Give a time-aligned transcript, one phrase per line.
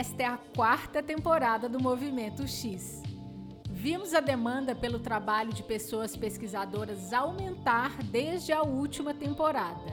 [0.00, 3.02] Esta é a quarta temporada do Movimento X.
[3.68, 9.92] Vimos a demanda pelo trabalho de pessoas pesquisadoras aumentar desde a última temporada.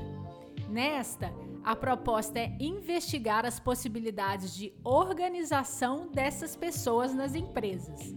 [0.69, 1.29] Nesta,
[1.61, 8.15] a proposta é investigar as possibilidades de organização dessas pessoas nas empresas.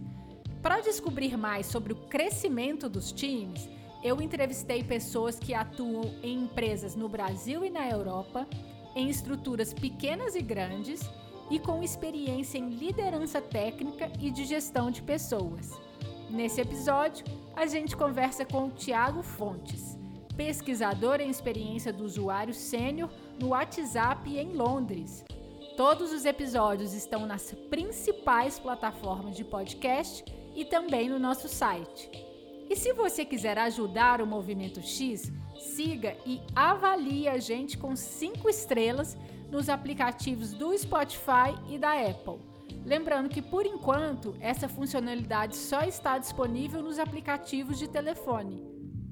[0.61, 3.69] Para descobrir mais sobre o crescimento dos times,
[4.01, 8.47] eu entrevistei pessoas que atuam em empresas no Brasil e na Europa,
[8.95, 11.01] em estruturas pequenas e grandes
[11.51, 15.77] e com experiência em liderança técnica e de gestão de pessoas.
[16.29, 19.97] Nesse episódio, a gente conversa com o Tiago Fontes,
[20.37, 25.25] pesquisador em experiência do usuário sênior no WhatsApp em Londres.
[25.75, 30.23] Todos os episódios estão nas principais plataformas de podcast
[30.55, 32.09] e também no nosso site.
[32.69, 38.49] E se você quiser ajudar o Movimento X, siga e avalie a gente com 5
[38.49, 39.17] estrelas
[39.51, 42.39] nos aplicativos do Spotify e da Apple.
[42.85, 48.63] Lembrando que, por enquanto, essa funcionalidade só está disponível nos aplicativos de telefone.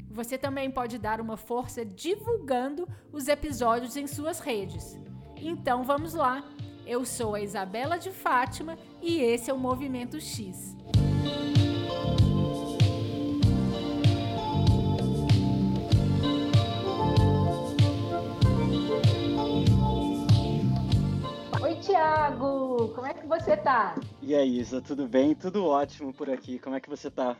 [0.09, 4.97] Você também pode dar uma força divulgando os episódios em suas redes.
[5.35, 6.43] Então vamos lá!
[6.85, 10.75] Eu sou a Isabela de Fátima e esse é o Movimento X.
[21.89, 23.95] Tiago, como é que você tá?
[24.21, 25.33] E aí, Isa, tudo bem?
[25.33, 26.59] Tudo ótimo por aqui.
[26.59, 27.35] Como é que você tá?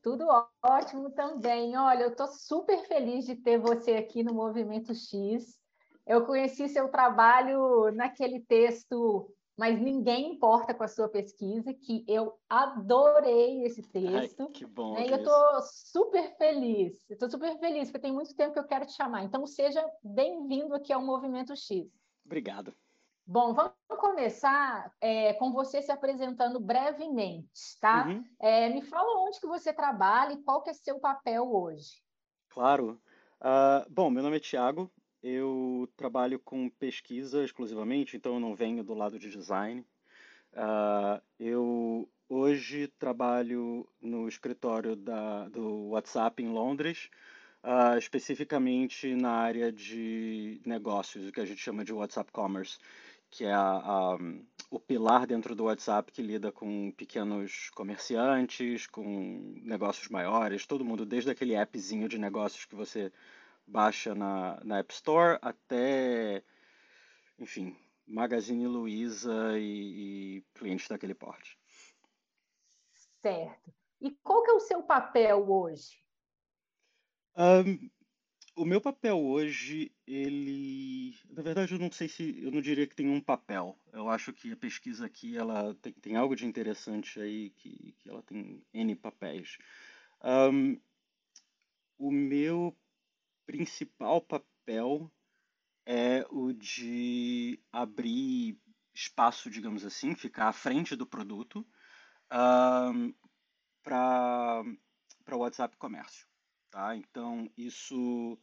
[0.00, 0.24] Tudo
[0.62, 1.76] ótimo também.
[1.76, 5.58] Olha, eu tô super feliz de ter você aqui no Movimento X.
[6.06, 12.32] Eu conheci seu trabalho naquele texto mas ninguém importa com a sua pesquisa, que eu
[12.48, 14.42] adorei esse texto.
[14.44, 14.94] Ai, que bom.
[14.94, 15.06] Né?
[15.06, 17.04] E eu estou super feliz.
[17.10, 19.22] Eu estou super feliz, porque tem muito tempo que eu quero te chamar.
[19.22, 21.86] Então, seja bem-vindo aqui ao Movimento X.
[22.24, 22.72] Obrigado.
[23.32, 28.08] Bom, vamos começar é, com você se apresentando brevemente, tá?
[28.08, 28.24] Uhum.
[28.40, 32.02] É, me fala onde que você trabalha e qual que é seu papel hoje.
[32.48, 33.00] Claro.
[33.40, 34.90] Uh, bom, meu nome é Tiago,
[35.22, 39.86] eu trabalho com pesquisa exclusivamente, então eu não venho do lado de design.
[40.52, 47.08] Uh, eu hoje trabalho no escritório da, do WhatsApp em Londres,
[47.62, 52.76] uh, especificamente na área de negócios, o que a gente chama de WhatsApp Commerce
[53.30, 54.18] que é a, a,
[54.70, 61.06] o pilar dentro do WhatsApp que lida com pequenos comerciantes, com negócios maiores, todo mundo,
[61.06, 63.12] desde aquele appzinho de negócios que você
[63.66, 66.42] baixa na, na App Store até,
[67.38, 67.76] enfim,
[68.06, 71.56] Magazine Luiza e, e clientes daquele porte.
[73.22, 73.72] Certo.
[74.00, 76.00] E qual que é o seu papel hoje?
[77.36, 77.90] Um,
[78.60, 81.16] o meu papel hoje, ele.
[81.30, 82.42] Na verdade, eu não sei se.
[82.42, 83.78] Eu não diria que tem um papel.
[83.90, 88.10] Eu acho que a pesquisa aqui ela tem, tem algo de interessante aí, que, que
[88.10, 89.56] ela tem N papéis.
[90.22, 90.78] Um,
[91.96, 92.76] o meu
[93.46, 95.10] principal papel
[95.86, 98.58] é o de abrir
[98.92, 101.66] espaço, digamos assim, ficar à frente do produto
[102.30, 103.14] um,
[103.82, 104.62] para
[105.32, 106.28] o WhatsApp Comércio.
[106.70, 106.94] Tá?
[106.94, 108.38] Então, isso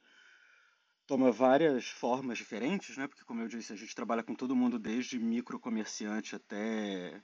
[1.07, 3.07] toma várias formas diferentes, né?
[3.07, 7.23] Porque, como eu disse, a gente trabalha com todo mundo, desde micro comerciante até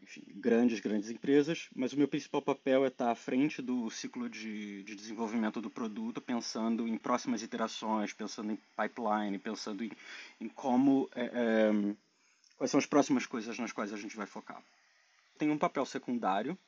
[0.00, 4.28] enfim, grandes, grandes empresas, mas o meu principal papel é estar à frente do ciclo
[4.28, 9.90] de, de desenvolvimento do produto, pensando em próximas iterações, pensando em pipeline, pensando em,
[10.40, 11.94] em como, é, é,
[12.56, 14.62] quais são as próximas coisas nas quais a gente vai focar.
[15.38, 16.58] Tem um papel secundário,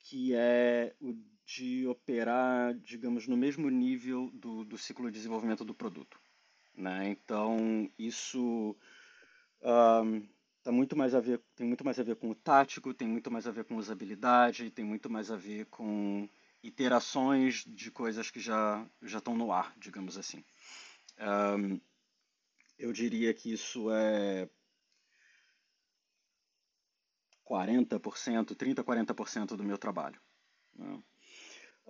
[0.00, 1.16] que é o
[1.48, 6.20] de operar, digamos, no mesmo nível do, do ciclo de desenvolvimento do produto.
[6.74, 7.08] Né?
[7.08, 8.76] Então, isso
[9.62, 10.28] um,
[10.62, 13.30] tá muito mais a ver, tem muito mais a ver com o tático, tem muito
[13.30, 16.28] mais a ver com usabilidade, tem muito mais a ver com
[16.62, 20.44] iterações de coisas que já, já estão no ar, digamos assim.
[21.18, 21.80] Um,
[22.78, 24.50] eu diria que isso é
[27.42, 30.20] 40%, 30%, 40% do meu trabalho.
[30.76, 31.02] Né?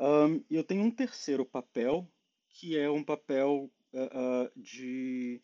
[0.01, 2.09] Um, eu tenho um terceiro papel,
[2.51, 5.43] que é um papel uh, uh, de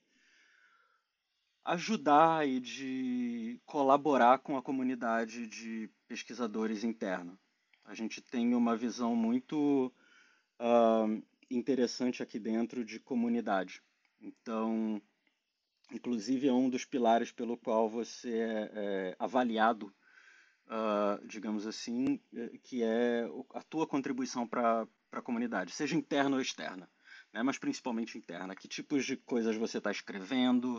[1.64, 7.36] ajudar e de colaborar com a comunidade de pesquisadores interna.
[7.84, 9.92] A gente tem uma visão muito
[10.60, 13.82] uh, interessante aqui dentro de comunidade.
[14.20, 15.02] Então,
[15.90, 19.92] inclusive, é um dos pilares pelo qual você é, é avaliado
[20.66, 23.24] uh, digamos assim, eh, que é
[23.54, 26.88] a tua contribuição para a comunidade, seja interna ou externa.
[27.34, 28.54] né, mas principalmente interna.
[28.54, 30.78] Que tipos de coisas você está escrevendo,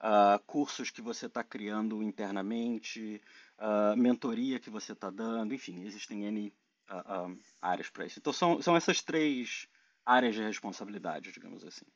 [0.00, 3.20] uh, cursos que você está criando internamente,
[3.58, 6.54] uh, mentoria que você está dando, enfim, existem N
[6.88, 8.20] uh, áreas para isso.
[8.20, 9.68] Então são, são essas três
[10.04, 11.86] áreas de responsabilidade, digamos assim.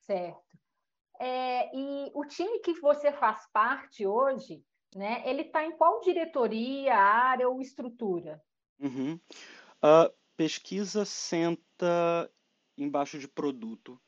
[0.00, 0.42] Certo.
[1.20, 6.94] É, e o time que você faz parte hoje, né, ele está em qual diretoria,
[6.94, 8.42] área ou estrutura?
[8.80, 9.14] Uhum.
[9.14, 12.30] Uh, pesquisa senta
[12.76, 14.00] embaixo de produto.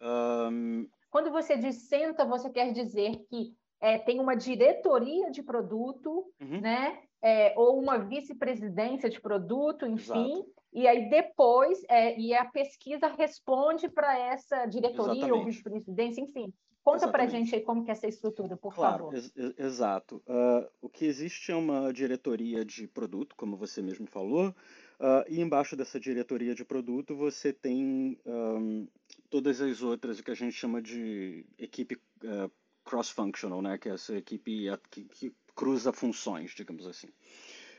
[0.00, 0.88] Um...
[1.10, 6.60] Quando você diz senta, você quer dizer que é, tem uma diretoria de produto, uhum.
[6.60, 7.02] né?
[7.20, 10.52] É, ou uma vice-presidência de produto, enfim, Exato.
[10.72, 15.32] e aí depois é, e a pesquisa responde para essa diretoria Exatamente.
[15.32, 16.52] ou vice-presidência, enfim.
[16.92, 19.14] Conta para gente aí como que é essa estrutura, por claro, favor.
[19.14, 20.22] Ex exato.
[20.26, 24.54] Uh, o que existe é uma diretoria de produto, como você mesmo falou,
[25.00, 28.88] Uh, e embaixo dessa diretoria de produto você tem um,
[29.30, 31.94] todas as outras, o que a gente chama de equipe
[32.24, 32.50] uh,
[32.84, 33.78] cross-functional, né?
[33.78, 37.06] que é essa equipe que, que cruza funções, digamos assim.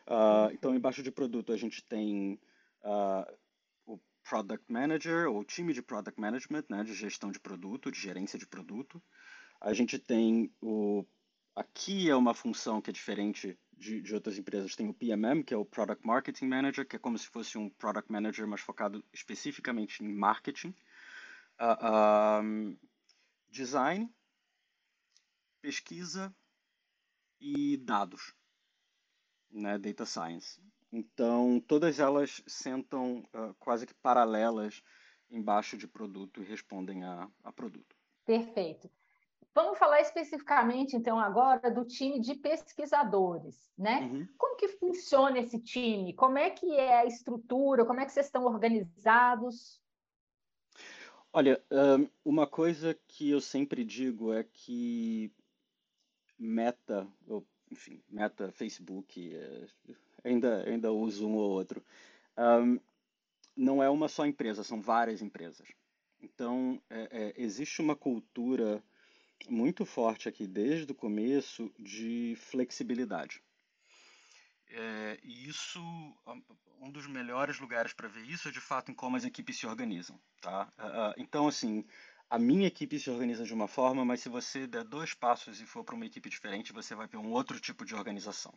[0.07, 2.39] Uh, então, embaixo de produto a gente tem
[2.81, 3.25] o
[4.23, 6.83] Product Manager, ou time de Product Management, né?
[6.83, 9.01] de gestão de produto, de gerência de produto.
[9.61, 11.05] A gente tem o...
[11.55, 14.75] Aqui é uma função que é diferente de, de, outras empresas.
[14.75, 17.69] Tem o PMM, que é o Product Marketing Manager, que é como se fosse um
[17.69, 20.73] Product Manager, mas focado especificamente em marketing.
[21.59, 22.77] Uh, um,
[23.49, 24.09] design,
[25.61, 26.33] pesquisa
[27.39, 28.33] e dados,
[29.51, 30.61] né, Data Science.
[30.91, 34.81] Então, todas elas sentam uh, quase que paralelas
[35.29, 37.95] embaixo de produto e respondem a, a produto.
[38.25, 38.89] Perfeito.
[39.53, 44.01] Vamos falar especificamente, então, agora do time de pesquisadores, né?
[44.01, 44.27] Uhum.
[44.37, 46.13] Como que funciona esse time?
[46.13, 47.85] Como é que é a estrutura?
[47.85, 49.81] Como é que vocês estão organizados?
[51.31, 51.63] Olha,
[52.25, 55.31] uma coisa que eu sempre digo é que
[56.37, 59.67] Meta, ou, enfim, Meta, Facebook, é,
[60.23, 61.83] ainda, ainda uso um ou outro,
[62.37, 62.79] um,
[63.55, 65.67] não é uma só empresa, são várias empresas.
[66.21, 68.83] Então, é, é, existe uma cultura
[69.49, 73.41] muito forte aqui desde o começo de flexibilidade.
[74.67, 75.81] É, e isso,
[76.79, 79.65] um dos melhores lugares para ver isso é de fato em como as equipes se
[79.65, 80.71] organizam, tá?
[81.17, 81.83] Então, assim,
[82.29, 85.65] a minha equipe se organiza de uma forma, mas se você der dois passos e
[85.65, 88.53] for para uma equipe diferente, você vai ver um outro tipo de organização.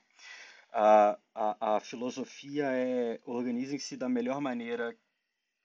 [0.73, 4.97] A, a, a filosofia é organizem-se da melhor maneira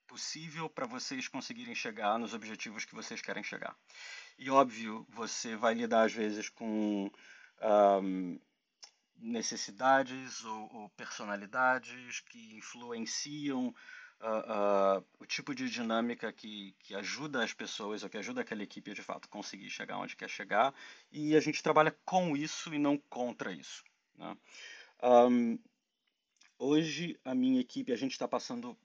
[0.08, 3.76] possível para vocês conseguirem chegar nos objetivos que vocês querem chegar.
[4.38, 7.10] E óbvio, você vai lidar às vezes com
[7.62, 8.40] um,
[9.18, 13.74] necessidades ou, ou, personalidades que influenciam
[14.22, 18.64] uh, uh, o tipo de dinâmica que, que ajuda as pessoas ou que ajuda aquela
[18.64, 20.74] equipe de fato conseguir chegar onde quer chegar.
[21.12, 23.84] E a gente trabalha com isso e não contra isso.
[24.16, 24.38] Né?
[25.02, 25.60] Um,
[26.58, 28.78] hoje a minha equipe, a gente está passando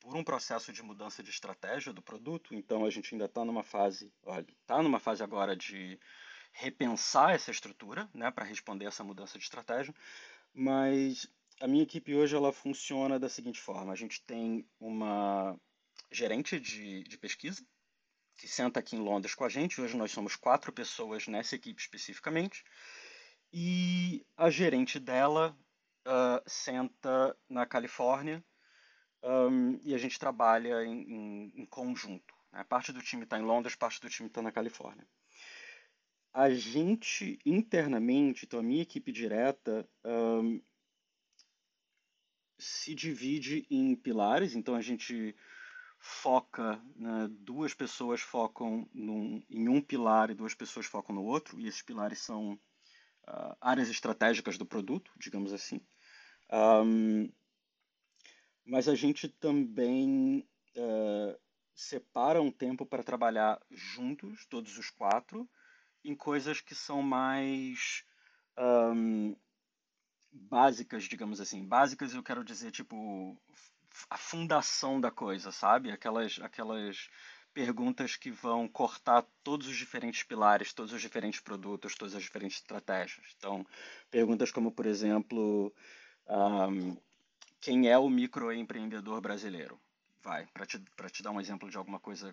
[0.00, 3.62] por um processo de mudança de estratégia do produto, então a gente ainda está numa
[3.62, 5.98] fase, olha, está numa fase agora de
[6.52, 9.94] repensar essa estrutura, né, para responder essa mudança de estratégia,
[10.52, 11.28] mas
[11.60, 15.58] a minha equipe hoje ela funciona da seguinte forma: a gente tem uma
[16.10, 17.64] gerente de, de pesquisa
[18.36, 19.80] que senta aqui em Londres com a gente.
[19.80, 22.64] Hoje nós somos quatro pessoas nessa equipe especificamente.
[23.52, 25.56] E a gerente dela
[26.06, 28.44] uh, senta na Califórnia
[29.22, 32.34] um, e a gente trabalha em, em, em conjunto.
[32.52, 32.64] Né?
[32.64, 35.06] Parte do time está em Londres, parte do time está na Califórnia.
[36.32, 40.60] A gente internamente, então a minha equipe direta, um,
[42.58, 45.34] se divide em pilares, então a gente
[45.98, 51.58] foca, né, duas pessoas focam num, em um pilar e duas pessoas focam no outro,
[51.58, 52.58] e esses pilares são
[53.28, 55.80] uh, áreas estratégicas do produto, digamos assim.
[56.50, 57.30] Um,
[58.64, 61.38] mas a gente também uh,
[61.74, 65.48] separa um tempo para trabalhar juntos, todos os quatro,
[66.04, 68.04] em coisas que são mais
[68.58, 69.36] um,
[70.30, 71.66] básicas, digamos assim.
[71.66, 73.40] Básicas eu quero dizer, tipo,
[74.10, 75.90] a fundação da coisa, sabe?
[75.90, 77.08] Aquelas, aquelas
[77.58, 82.58] perguntas que vão cortar todos os diferentes pilares, todos os diferentes produtos, todas as diferentes
[82.58, 83.34] estratégias.
[83.36, 83.66] Então,
[84.12, 85.74] perguntas como, por exemplo,
[86.28, 86.96] um,
[87.60, 89.76] quem é o microempreendedor brasileiro?
[90.22, 92.32] Vai, para te, te dar um exemplo de alguma coisa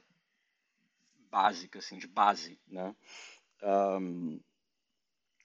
[1.32, 2.96] básica, assim, de base, né?
[3.64, 4.40] Um,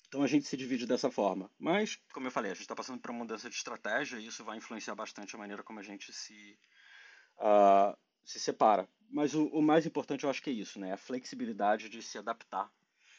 [0.09, 1.51] então a gente se divide dessa forma.
[1.59, 4.45] Mas, como eu falei, a gente está passando por uma mudança de estratégia e isso
[4.45, 6.59] vai influenciar bastante a maneira como a gente se,
[7.39, 8.89] uh, se separa.
[9.11, 10.93] Mas o, o, mais importante eu acho que é isso, né?
[10.93, 12.71] A flexibilidade de se adaptar.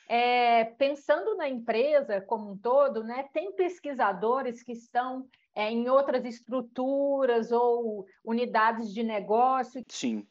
[0.08, 6.25] É, pensando na empresa como um todo, né, tem pesquisadores que estão é, em outras
[6.25, 9.84] estruturas ou unidades de negócio?
[9.88, 10.27] Sim,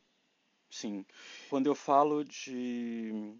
[0.71, 1.05] sim.
[1.49, 3.35] Quando eu falo de,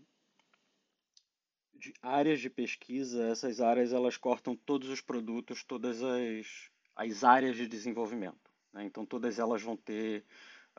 [1.75, 7.57] de áreas de pesquisa, essas áreas elas cortam todos os produtos, todas as, as áreas
[7.57, 8.51] de desenvolvimento.
[8.73, 8.85] Né?
[8.85, 10.25] Então, todas elas vão ter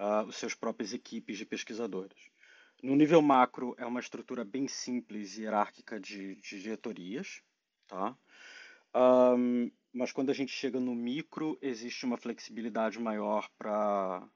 [0.02, 2.32] uh, os seus próprias equipes de pesquisadores.
[2.82, 7.44] No nível macro, é uma estrutura bem simples e hierárquica de, de diretorias.
[7.88, 8.18] Tá?
[8.96, 14.28] Um, mas quando a gente chega no micro, existe uma flexibilidade maior para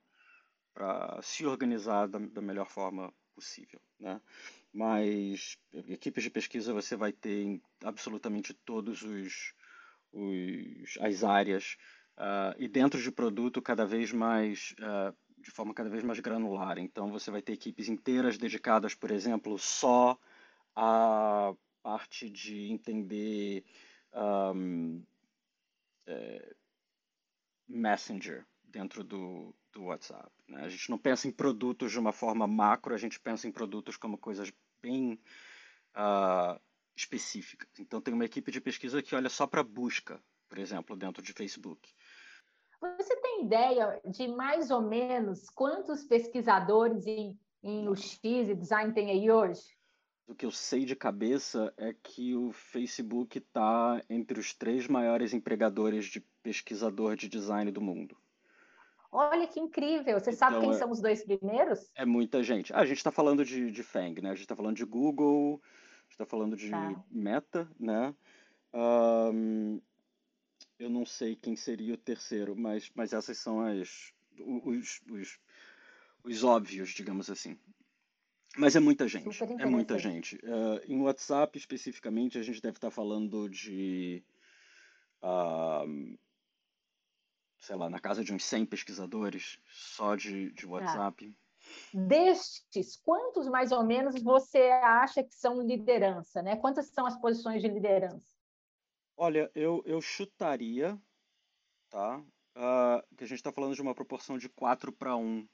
[1.24, 3.82] se organizar da, da, melhor forma possível.
[4.00, 4.22] Né?
[4.72, 9.54] Mas equipes de pesquisa você vai ter em absolutamente todos os,
[10.12, 11.78] os as áreas
[12.18, 16.80] uh, e dentro de produto cada vez mais uh, de forma cada vez mais granular.
[16.80, 20.18] Então você vai ter equipes inteiras dedicadas, por exemplo, só
[20.76, 23.64] à parte de entender
[24.12, 25.04] um,
[26.08, 26.56] é,
[27.68, 30.32] Messenger dentro do, do WhatsApp.
[30.48, 30.64] Né?
[30.64, 33.98] A gente não pensa em produtos de uma forma macro, a gente pensa em produtos
[33.98, 35.20] como coisas bem
[35.96, 36.60] uh,
[36.96, 37.70] específicas.
[37.80, 41.34] Então, tem uma equipe de pesquisa que olha só para busca, por exemplo, dentro de
[41.34, 41.94] Facebook.
[42.82, 49.10] Você tem ideia de mais ou menos quantos pesquisadores em, em UX e design tem
[49.10, 49.76] aí hoje?
[50.28, 55.34] O que eu sei de cabeça é que o Facebook está entre os três maiores
[55.34, 58.18] empregadores de pesquisador de design do mundo.
[59.12, 60.20] Olha que incrível!
[60.20, 61.90] Você então, sabe quem é, são os dois primeiros?
[61.96, 62.74] É muita gente.
[62.74, 64.30] Ah, a gente está falando de, de Fang, né?
[64.32, 67.04] A gente está falando de Google, a gente está falando de tá.
[67.10, 68.14] Meta, né?
[68.74, 69.80] Um,
[70.78, 75.40] eu não sei quem seria o terceiro, mas, mas essas são as os, os,
[76.24, 77.58] os óbvios, digamos assim.
[78.58, 79.44] Mas é muita gente.
[79.60, 80.36] É muita gente.
[80.38, 84.24] Uh, em WhatsApp, especificamente, a gente deve estar falando de.
[85.22, 86.18] Uh,
[87.60, 90.70] sei lá, na casa de uns 100 pesquisadores só de, de tá.
[90.70, 91.36] WhatsApp.
[91.94, 96.42] Destes, quantos mais ou menos você acha que são liderança?
[96.42, 96.56] Né?
[96.56, 98.35] Quantas são as posições de liderança?
[99.18, 101.00] Olha, eu, eu chutaria,
[101.90, 102.18] tá?
[102.56, 105.48] Uh, que a gente está falando de uma proporção de 4 para 1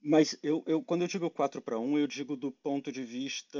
[0.00, 3.58] mas eu, eu, quando eu digo 4 para 1, eu digo do ponto de vista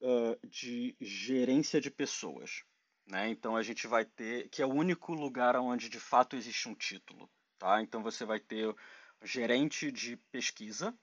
[0.00, 2.62] uh, de gerência de pessoas.
[3.06, 3.28] Né?
[3.30, 6.74] Então a gente vai ter, que é o único lugar onde de fato existe um
[6.74, 7.28] título.
[7.58, 7.82] Tá?
[7.82, 8.74] Então você vai ter
[9.22, 10.96] gerente de pesquisa,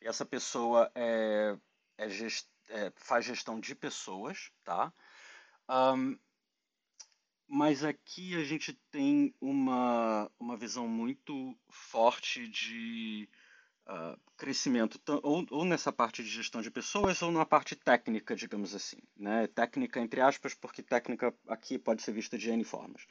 [0.00, 1.56] e essa pessoa é,
[1.98, 4.52] é gest, é, faz gestão de pessoas.
[4.62, 4.92] Tá?
[5.68, 6.16] Um,
[7.48, 13.28] mas aqui a gente tem uma, uma visão muito forte de
[13.86, 18.74] uh, crescimento, ou, ou, nessa parte de gestão de pessoas, ou na parte técnica, digamos
[18.74, 18.98] assim.
[19.16, 19.46] Né?
[19.48, 23.06] Técnica, entre aspas, porque técnica aqui pode ser vista de N formas.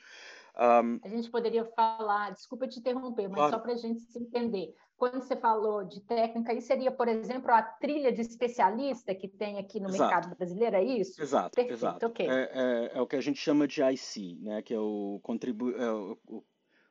[0.58, 3.52] Um, a gente poderia falar, desculpa te interromper, mas claro.
[3.52, 4.74] só para a gente se entender.
[4.98, 9.58] Quando você falou de técnica, isso seria, por exemplo, a trilha de especialista que tem
[9.58, 10.04] aqui no exato.
[10.04, 11.22] mercado brasileiro, é isso?
[11.22, 12.06] Exato, Perfeito, exato.
[12.06, 12.30] Okay.
[12.30, 14.62] É, é, é, o que a gente chama de IC, né?
[14.62, 16.44] que é o, contribu é o, o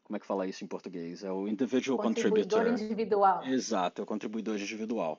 [0.04, 1.25] como é que fala isso em português?
[1.25, 2.58] É o individual contributor.
[2.58, 3.44] Contribuidor individual.
[3.46, 5.18] Exato, é o contribuidor individual.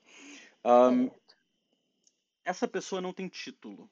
[0.64, 1.10] Um,
[2.44, 3.90] essa pessoa não tem título.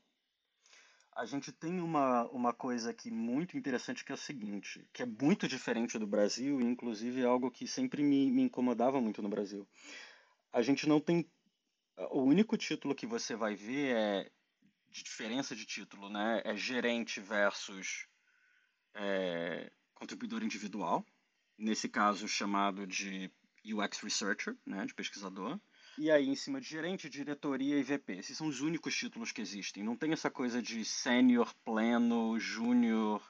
[1.16, 5.06] A gente tem uma, uma coisa aqui muito interessante que é o seguinte, que é
[5.06, 9.30] muito diferente do Brasil e inclusive é algo que sempre me, me incomodava muito no
[9.30, 9.68] Brasil.
[10.52, 11.30] A gente não tem...
[12.10, 14.32] O único título que você vai ver é
[14.90, 16.42] de diferença de título, né?
[16.44, 18.08] É gerente versus
[18.96, 21.06] é, contribuidor individual,
[21.58, 23.32] nesse caso chamado de
[23.66, 25.60] UX Researcher, né, de pesquisador.
[25.98, 28.14] E aí, em cima de gerente, diretoria e VP.
[28.14, 29.84] Esses são os únicos títulos que existem.
[29.84, 33.22] Não tem essa coisa de sênior, pleno, júnior,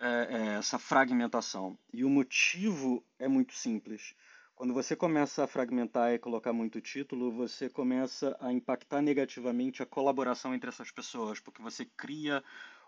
[0.00, 1.78] é, é, essa fragmentação.
[1.92, 4.14] E o motivo é muito simples.
[4.56, 9.86] Quando você começa a fragmentar e colocar muito título, você começa a impactar negativamente a
[9.86, 12.42] colaboração entre essas pessoas, porque você cria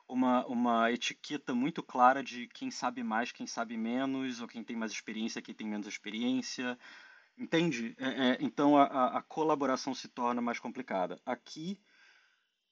[0.08, 4.74] uma, uma etiqueta muito clara de quem sabe mais, quem sabe menos, ou quem tem
[4.74, 6.76] mais experiência, quem tem menos experiência.
[7.38, 7.94] Entende?
[7.98, 11.20] É, é, então a, a, colaboração se torna mais complicada.
[11.24, 11.80] Aqui,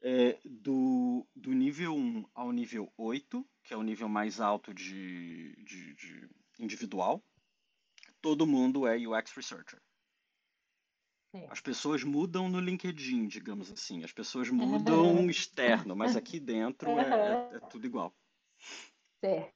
[0.03, 5.55] é, do, do nível 1 ao nível 8, que é o nível mais alto de,
[5.65, 7.23] de, de individual,
[8.21, 9.81] todo mundo é UX Researcher.
[11.51, 14.03] As pessoas mudam no LinkedIn, digamos assim.
[14.03, 18.15] As pessoas mudam externo, mas aqui dentro é, é, é tudo igual.
[19.21, 19.55] Certo.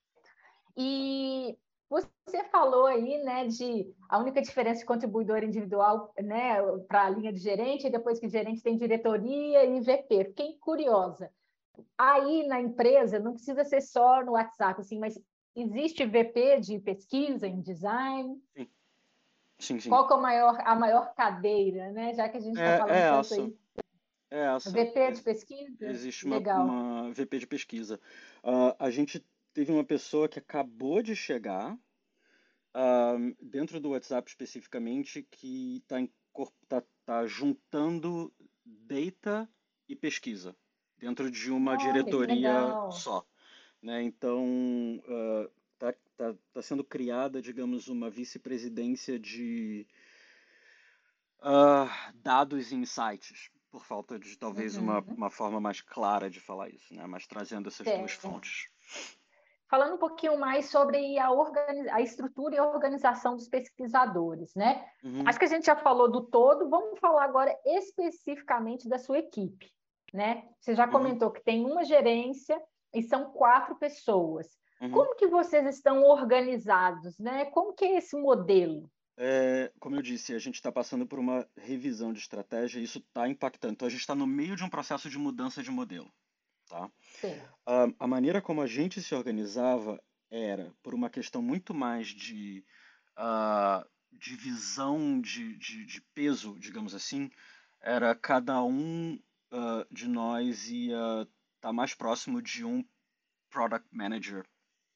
[0.76, 1.58] E
[1.90, 7.32] você falou aí, né, de a única diferença de contribuidor individual, né, para a linha
[7.32, 10.26] de gerente, e depois que gerente tem diretoria e VP.
[10.26, 11.30] Fiquei curiosa.
[11.98, 15.18] Aí na empresa não precisa ser só no WhatsApp, assim, mas
[15.56, 18.40] existe VP de pesquisa em design?
[18.56, 18.68] Sim.
[19.58, 19.88] Sim, sim.
[19.90, 22.14] Qual é a maior, a maior cadeira, né?
[22.14, 23.34] Já que a gente está é, falando é tanto essa.
[23.34, 23.58] aí.
[24.30, 24.70] É essa.
[24.70, 25.86] VP de pesquisa?
[25.86, 28.00] Existe uma, uma VP de pesquisa.
[28.42, 29.26] Uh, a gente
[29.60, 35.98] teve uma pessoa que acabou de chegar, uh, dentro do WhatsApp especificamente, que está
[36.66, 38.32] tá, tá juntando
[38.64, 39.46] data
[39.86, 40.56] e pesquisa
[40.96, 43.22] dentro de uma diretoria só.
[43.82, 44.02] Né?
[44.02, 44.98] Então,
[45.74, 49.86] está uh, tá, tá sendo criada, digamos, uma vice-presidência de
[51.40, 54.84] uh, dados e insights, por falta de talvez uhum.
[54.84, 57.06] uma, uma forma mais clara de falar isso, né?
[57.06, 57.98] mas trazendo essas é.
[57.98, 58.70] duas fontes.
[59.70, 61.28] Falando um pouquinho mais sobre a,
[61.92, 64.84] a estrutura e a organização dos pesquisadores, né?
[65.04, 65.22] Uhum.
[65.24, 69.70] Acho que a gente já falou do todo, vamos falar agora especificamente da sua equipe,
[70.12, 70.42] né?
[70.58, 70.90] Você já uhum.
[70.90, 72.60] comentou que tem uma gerência
[72.92, 74.48] e são quatro pessoas.
[74.80, 74.90] Uhum.
[74.90, 77.44] Como que vocês estão organizados, né?
[77.44, 78.90] Como que é esse modelo?
[79.16, 82.98] É, como eu disse, a gente está passando por uma revisão de estratégia e isso
[82.98, 83.74] está impactando.
[83.74, 86.10] Então, a gente está no meio de um processo de mudança de modelo.
[86.70, 86.88] Tá?
[87.66, 90.00] A, a maneira como a gente se organizava
[90.30, 92.64] era por uma questão muito mais de
[93.18, 97.28] uh, divisão de, de, de, peso, digamos assim,
[97.80, 101.28] era cada um uh, de nós ia estar
[101.60, 102.84] tá mais próximo de um
[103.50, 104.46] product manager,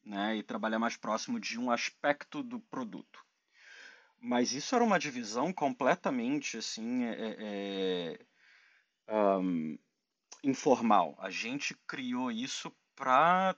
[0.04, 3.19] né, e trabalhar mais próximo de um aspecto do produto.
[4.21, 8.16] Mas isso era uma divisão completamente assim, é,
[9.09, 9.76] é, um,
[10.44, 11.16] informal.
[11.18, 13.56] A gente criou isso para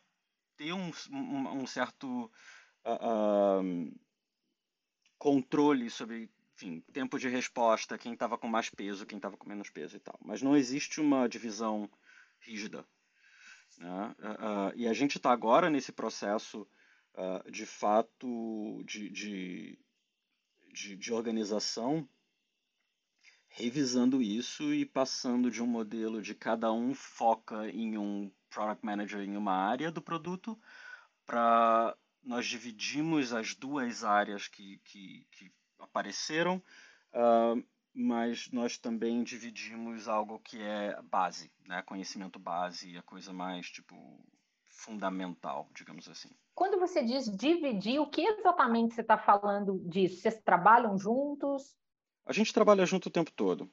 [0.56, 2.30] ter um, um, certo
[2.86, 4.00] uh,
[5.18, 9.68] controle sobre enfim, tempo de resposta, quem estava com mais peso, quem estava com menos
[9.68, 10.18] peso e tal.
[10.24, 11.90] Mas não existe uma divisão
[12.40, 12.86] rígida.
[13.76, 14.14] Né?
[14.18, 16.66] Uh, e a gente está agora nesse processo,
[17.50, 19.78] de fato, de, de,
[20.70, 22.06] de, de organização
[23.56, 29.20] revisando isso e passando de um modelo de cada um foca em um product manager
[29.20, 30.58] em uma área do produto
[31.24, 36.62] para nós dividimos as duas áreas que, que, que apareceram,
[37.14, 37.64] uh,
[37.94, 41.82] mas nós também dividimos algo que é base, né?
[41.82, 43.96] conhecimento base, a coisa mais tipo
[44.66, 46.28] fundamental, digamos assim.
[46.54, 50.20] Quando você diz dividir, o que exatamente você está falando disso?
[50.20, 51.74] Vocês trabalham juntos?
[52.26, 53.70] A gente trabalha junto o tempo todo.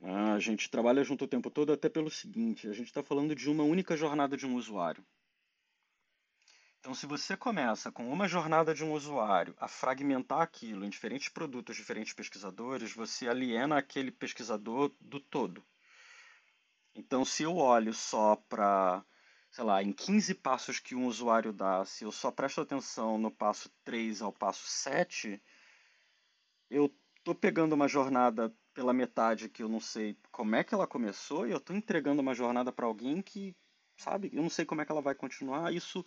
[0.00, 3.50] A gente trabalha junto o tempo todo até pelo seguinte: a gente está falando de
[3.50, 5.04] uma única jornada de um usuário.
[6.78, 11.28] Então, se você começa com uma jornada de um usuário a fragmentar aquilo em diferentes
[11.28, 15.64] produtos, diferentes pesquisadores, você aliena aquele pesquisador do todo.
[16.94, 19.02] Então, se eu olho só para,
[19.50, 23.30] sei lá, em 15 passos que um usuário dá, se eu só presto atenção no
[23.30, 25.42] passo 3 ao passo 7,
[26.70, 30.86] eu tô pegando uma jornada pela metade que eu não sei como é que ela
[30.86, 33.56] começou e eu tô entregando uma jornada para alguém que,
[33.96, 35.72] sabe, eu não sei como é que ela vai continuar.
[35.72, 36.04] Isso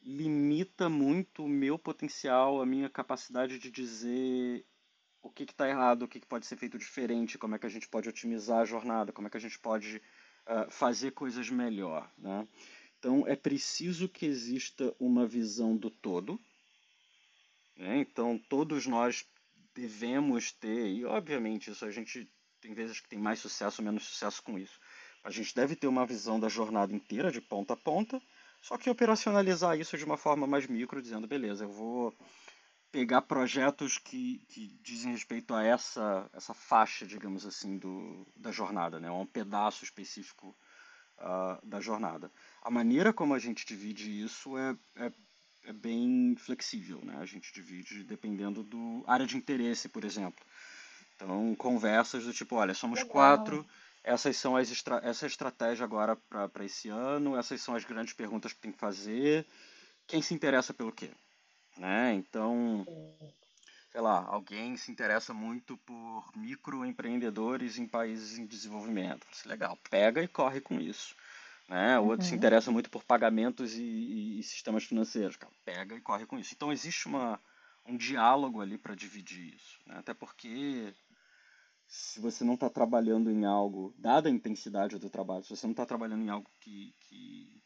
[0.00, 4.64] limita muito o meu potencial, a minha capacidade de dizer
[5.22, 7.70] o que está errado, o que, que, pode ser feito diferente, como é que a
[7.70, 9.96] gente pode otimizar a jornada, como é que a gente pode
[10.46, 12.08] uh, fazer coisas melhor.
[12.18, 12.46] Né?
[12.98, 16.38] Então é preciso que exista uma visão do todo.
[17.74, 17.98] Né?
[18.00, 19.26] Então todos nós
[19.74, 24.04] devemos ter, e obviamente isso a gente tem vezes que tem mais sucesso ou menos
[24.04, 24.78] sucesso com isso.
[25.22, 28.20] A gente deve ter uma visão da jornada inteira, de ponta a ponta,
[28.60, 32.16] só que operacionalizar isso de uma forma mais micro, dizendo, beleza, eu vou
[32.90, 39.00] pegar projetos que, que dizem respeito a essa, essa faixa, digamos assim, do, da jornada,
[39.00, 39.10] né?
[39.10, 40.56] um pedaço específico
[41.18, 42.30] uh, da jornada.
[42.62, 45.12] A maneira como a gente divide isso é, é
[45.66, 47.16] é bem flexível, né?
[47.18, 50.44] A gente divide dependendo do área de interesse, por exemplo.
[51.16, 53.12] Então, conversas do tipo, olha, somos Legal.
[53.12, 53.66] quatro,
[54.02, 57.84] essas são as estra essa é a estratégia agora para esse ano, essas são as
[57.84, 59.46] grandes perguntas que tem que fazer,
[60.06, 61.10] quem se interessa pelo quê?
[61.76, 62.14] Né?
[62.14, 62.86] Então,
[63.90, 69.26] sei lá, alguém se interessa muito por microempreendedores em países em desenvolvimento.
[69.46, 71.16] Legal, pega e corre com isso.
[71.68, 71.98] Né?
[71.98, 72.30] O outro uhum.
[72.30, 75.36] se interessa muito por pagamentos e, e, sistemas financeiros.
[75.36, 76.52] Cara, pega e corre com isso.
[76.54, 77.40] Então existe uma,
[77.86, 79.80] um diálogo ali para dividir isso.
[79.86, 79.96] Né?
[79.98, 80.94] Até porque
[81.86, 85.72] se você não está trabalhando em algo, dada a intensidade do trabalho, se você não
[85.72, 87.62] está trabalhando em algo que, que,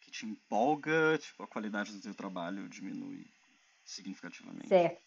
[0.00, 3.26] que, te empolga, tipo, a qualidade do seu trabalho diminui
[3.84, 4.68] significativamente.
[4.68, 5.02] Certo.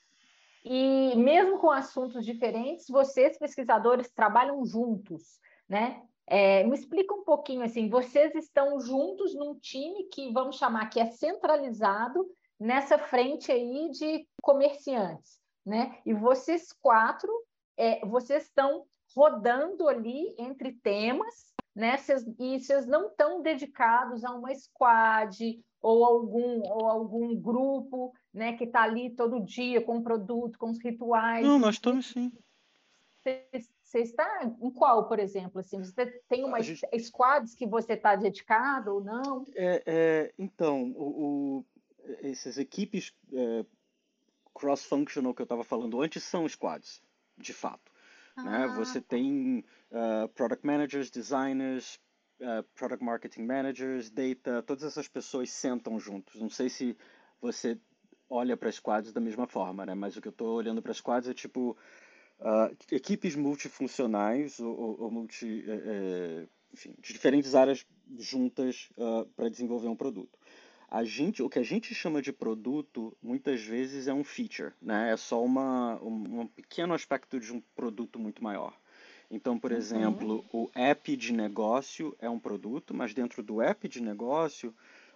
[0.64, 6.04] E mesmo com assuntos diferentes, vocês pesquisadores trabalham juntos, né?
[6.28, 11.00] É, me explica um pouquinho assim, vocês estão juntos num time que vamos chamar que
[11.00, 12.28] é centralizado
[12.60, 16.00] nessa frente aí de comerciantes, né?
[16.06, 17.32] E vocês quatro,
[17.78, 18.86] é, vocês estão
[19.16, 21.98] rodando ali entre temas, né?
[21.98, 28.54] Cês, e vocês não estão dedicados a uma squad ou algum ou algum grupo, né?
[28.54, 31.46] Que está ali todo dia com o produto, com os rituais.
[31.46, 32.32] Não, nós estamos sim.
[33.96, 35.62] Você está em qual, por exemplo?
[35.62, 36.86] Assim, você tem uma gente...
[37.00, 39.46] squads que você está dedicado ou não?
[39.56, 41.66] É, é então, o, o,
[42.22, 43.66] essas equipes é,
[44.54, 47.02] cross-functional que eu estava falando antes são squads,
[47.38, 47.90] de fato.
[48.36, 48.44] Né?
[48.44, 48.68] Ah.
[48.68, 48.76] Né?
[48.76, 51.98] Você tem uh, product managers, designers,
[52.42, 56.42] uh, product marketing managers, data, todas essas pessoas sentam juntos.
[56.42, 56.98] Não sei se
[57.40, 57.80] você
[58.30, 59.96] olha para squads da mesma forma, né?
[59.96, 61.78] Mas o que eu estou olhando para squads é tipo
[62.40, 67.86] uh, equipes multifuncionais ou, ou, ou multi, é, enfim, de diferentes áreas
[68.18, 70.38] juntas uh, para desenvolver um produto.
[70.90, 75.12] A gente, o que a gente chama de produto, muitas vezes é um feature, né?
[75.12, 78.78] É só uma, um, um pequeno aspecto de um produto muito maior.
[79.30, 79.78] Então, por uhum.
[79.78, 84.74] exemplo, o app de negócio é um produto, mas dentro do app de negócio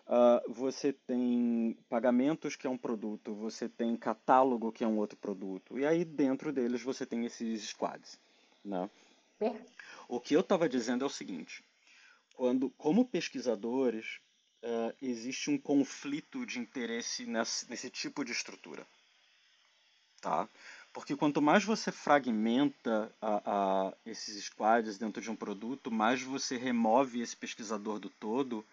[0.10, 5.16] Uh, você tem pagamentos, que é um produto, você tem catálogo, que é um outro
[5.16, 8.20] produto, e aí dentro deles você tem esses squads.
[8.66, 8.90] Né?
[9.40, 9.54] É.
[10.08, 11.64] O que eu estava dizendo é o seguinte:
[12.34, 14.20] quando, como pesquisadores,
[14.64, 18.88] uh, existe um conflito de interesse nesse, nesse tipo de estrutura.
[20.20, 20.50] Tá?
[20.92, 26.58] Porque quanto mais você fragmenta a, a, esses squads dentro de um produto, mais você
[26.58, 28.66] remove esse pesquisador do todo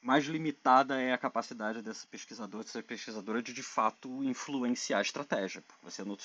[0.00, 5.62] mais limitada é a capacidade desse pesquisador, dessa pesquisadora de de fato influenciar a estratégia.
[5.82, 6.16] Você não,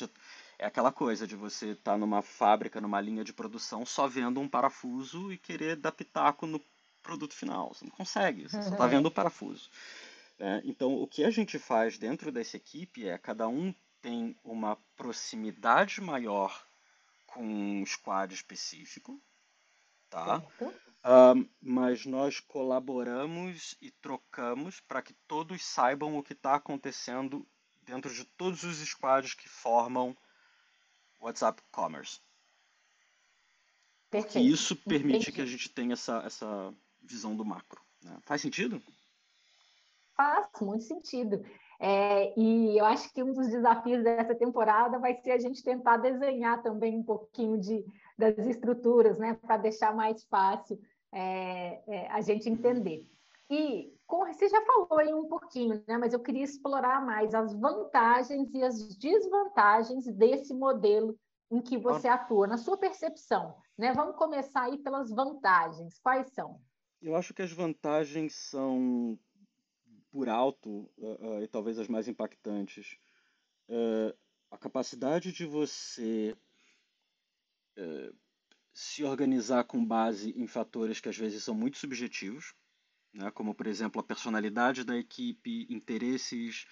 [0.59, 4.39] é aquela coisa de você estar tá numa fábrica, numa linha de produção, só vendo
[4.39, 6.61] um parafuso e querer dar pitaco no
[7.01, 7.73] produto final.
[7.73, 9.69] Você não consegue, você só está vendo o parafuso.
[10.39, 14.77] É, então, o que a gente faz dentro dessa equipe é cada um tem uma
[14.97, 16.65] proximidade maior
[17.27, 19.19] com um squad específico,
[20.09, 20.41] tá?
[21.03, 27.45] Uh, mas nós colaboramos e trocamos para que todos saibam o que está acontecendo
[27.81, 30.15] dentro de todos os squads que formam
[31.19, 32.21] WhatsApp Commerce.
[34.09, 34.33] Perfeito.
[34.33, 35.31] Porque isso permite Entendi.
[35.33, 37.81] que a gente tenha essa, essa visão do macro.
[38.01, 38.17] Né?
[38.21, 38.81] Faz sentido?
[40.15, 41.43] Faz muito sentido.
[41.79, 45.97] É, e eu acho que um dos desafios dessa temporada vai ser a gente tentar
[45.97, 47.83] desenhar também um pouquinho de,
[48.17, 50.79] das estruturas, né, para deixar mais fácil
[51.13, 53.07] é, é, a gente entender.
[53.49, 55.97] E com, você já falou aí um pouquinho, né?
[55.97, 61.17] mas eu queria explorar mais as vantagens e as desvantagens desse modelo
[61.51, 63.55] em que você atua, na sua percepção.
[63.77, 63.93] Né?
[63.93, 65.99] Vamos começar aí pelas vantagens.
[65.99, 66.59] Quais são?
[67.01, 69.19] Eu acho que as vantagens são,
[70.09, 72.97] por alto, uh, uh, e talvez as mais impactantes,
[73.69, 74.17] uh,
[74.49, 76.35] a capacidade de você
[78.73, 82.53] se organizar com base em fatores que às vezes são muito subjetivos,
[83.13, 86.65] né, como por exemplo a personalidade da equipe, interesses,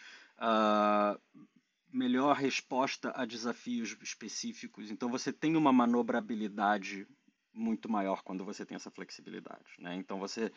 [1.93, 4.89] melhor resposta a desafios específicos.
[4.89, 7.07] Então você tem uma manobrabilidade
[7.53, 9.75] muito maior quando você tem essa flexibilidade.
[9.77, 9.95] Né?
[9.95, 10.51] Então você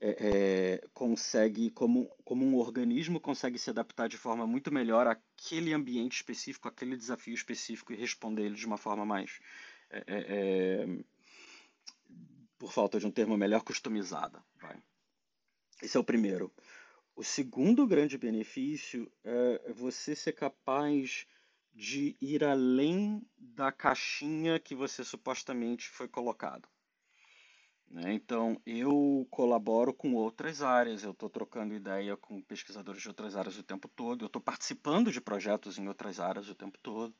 [0.00, 5.72] é, é, consegue, como, como um organismo, consegue se adaptar de forma muito melhor àquele
[5.72, 9.38] ambiente específico, àquele desafio específico e responder ele de uma forma mais
[9.96, 11.04] é, é, é,
[12.58, 14.42] por falta de um termo melhor, customizada.
[14.60, 14.82] Vai.
[15.82, 16.52] Esse é o primeiro.
[17.14, 21.26] O segundo grande benefício é você ser capaz
[21.74, 26.68] de ir além da caixinha que você supostamente foi colocado.
[27.88, 28.14] Né?
[28.14, 33.56] Então, eu colaboro com outras áreas, eu estou trocando ideia com pesquisadores de outras áreas
[33.58, 37.14] o tempo todo, eu estou participando de projetos em outras áreas o tempo todo.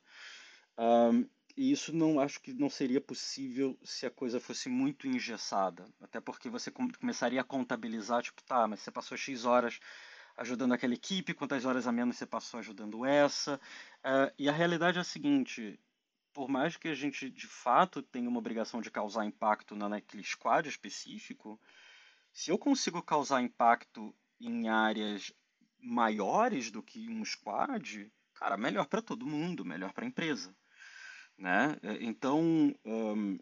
[0.79, 5.89] Um, e isso não acho que não seria possível se a coisa fosse muito engessada.
[6.01, 9.81] Até porque você começaria a contabilizar, tipo, tá, mas você passou X horas
[10.37, 13.57] ajudando aquela equipe, quantas horas a menos você passou ajudando essa.
[14.05, 15.81] Uh, e a realidade é a seguinte:
[16.35, 20.69] por mais que a gente de fato tenha uma obrigação de causar impacto naquele squad
[20.69, 21.59] específico,
[22.35, 25.33] se eu consigo causar impacto em áreas
[25.81, 30.55] maiores do que um squad, cara, melhor para todo mundo, melhor para a empresa.
[31.39, 31.77] Né?
[31.83, 33.39] É, então, um,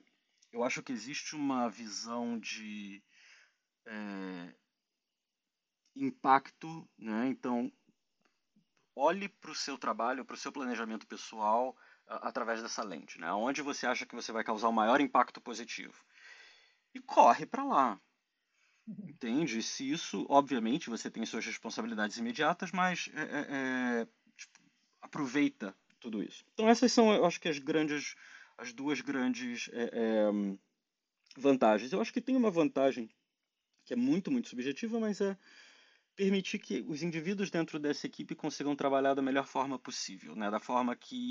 [0.53, 3.03] eu acho que existe uma visão de
[3.87, 4.55] é,
[5.95, 7.29] impacto, né?
[7.29, 7.73] então
[8.97, 11.77] olhe para o seu trabalho, para o seu planejamento pessoal
[12.07, 13.33] através dessa lente, né?
[13.33, 16.05] Onde você acha que você vai causar o maior impacto positivo.
[16.93, 18.01] E corre para lá.
[18.87, 19.63] Entende?
[19.63, 23.47] Se isso, obviamente, você tem suas responsabilidades imediatas, mas é, é,
[24.03, 24.61] é, tipo,
[25.01, 26.45] aproveita tudo isso.
[26.53, 28.15] Então essas são, eu acho que as grandes,
[28.59, 30.59] as duas grandes é, é,
[31.35, 31.93] vantagens.
[31.93, 33.09] Eu acho que tem uma vantagem
[33.87, 35.37] que é muito, muito subjetiva, mas é
[36.15, 40.51] permitir que os indivíduos dentro dessa equipe consigam trabalhar da melhor forma possível, né?
[40.51, 41.29] da forma que,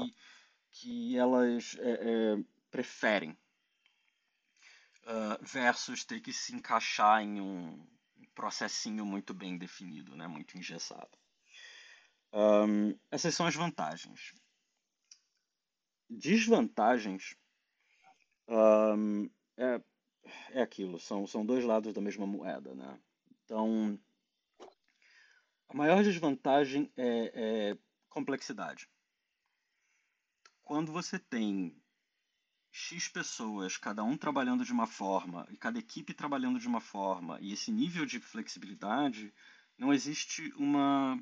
[0.72, 3.38] que elas é, é, preferem,
[5.04, 7.88] uh, versus ter que se encaixar em um
[8.34, 10.28] processinho muito bem definido, né?
[10.28, 11.18] muito engessado.
[12.34, 14.34] Um, essas são as vantagens.
[16.18, 17.36] Desvantagens
[18.48, 19.82] um, é,
[20.52, 22.74] é aquilo, são, são dois lados da mesma moeda.
[22.76, 23.00] Né?
[23.44, 24.00] Então,
[25.68, 27.78] a maior desvantagem é, é
[28.10, 28.90] complexidade.
[30.62, 31.76] Quando você tem
[32.72, 37.38] X pessoas, cada um trabalhando de uma forma, e cada equipe trabalhando de uma forma,
[37.42, 39.34] e esse nível de flexibilidade,
[39.78, 41.16] não existe uma.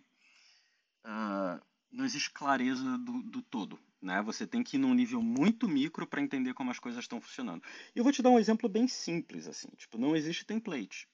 [1.04, 3.80] Uh, não existe clareza do, do todo.
[4.01, 4.21] Né?
[4.23, 7.63] Você tem que ir num nível muito micro para entender como as coisas estão funcionando.
[7.95, 9.69] Eu vou te dar um exemplo bem simples, assim.
[9.77, 11.07] Tipo, não existe template.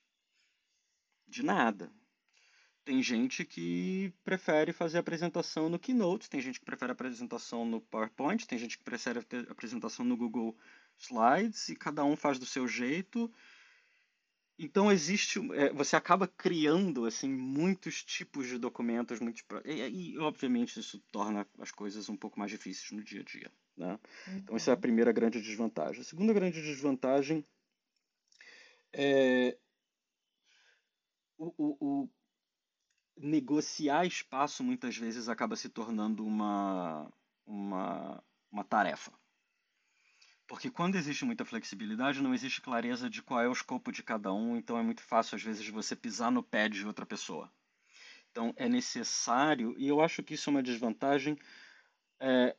[1.28, 1.92] De nada.
[2.86, 8.48] Tem gente que prefere fazer apresentação no Keynote, tem gente que prefere apresentação no PowerPoint,
[8.48, 9.20] tem gente que prefere
[9.50, 10.58] apresentação no Google
[10.98, 13.30] Slides, e cada um faz do seu jeito.
[14.60, 20.80] Então existe, é, você acaba criando assim muitos tipos de documentos, muitos e, e, obviamente
[20.80, 24.00] isso torna as coisas um pouco mais difíceis no dia a dia, né?
[24.30, 24.82] Então essa é a uhum.
[24.82, 26.02] primeira grande desvantagem.
[26.02, 27.46] A segunda grande desvantagem
[28.92, 29.56] é
[31.38, 32.10] o, o, o
[33.16, 37.12] negociar espaço muitas vezes acaba se tornando uma,
[37.46, 39.12] uma, uma tarefa.
[40.48, 44.34] Porque quando existe muita flexibilidade, não existe clareza de qual é o escopo de cada
[44.34, 47.52] um, então é muito fácil, às vezes, você pisar no pé de outra pessoa.
[48.32, 51.38] Então é necessário, e eu acho que isso é uma desvantagem,
[52.20, 52.56] é,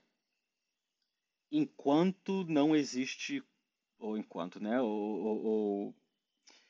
[1.51, 3.43] enquanto não existe,
[3.99, 4.81] ou enquanto, né?
[4.81, 5.95] Ou, ou, ou,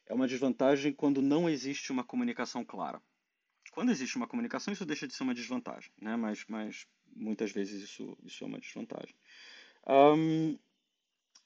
[0.07, 3.02] é uma desvantagem quando não existe uma comunicação clara.
[3.72, 6.16] Quando existe uma comunicação, isso deixa de ser uma desvantagem, né?
[6.16, 9.14] mas, mas muitas vezes isso, isso é uma desvantagem.
[9.87, 10.59] Um,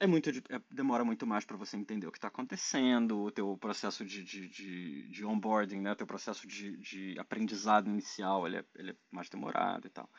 [0.02, 3.56] é muito é, demora muito mais para você entender o que está acontecendo, o teu
[3.56, 5.92] processo de, de, de, de onboarding, né?
[5.92, 10.10] o teu processo de, de aprendizado inicial, ele é, ele é mais demorado e tal.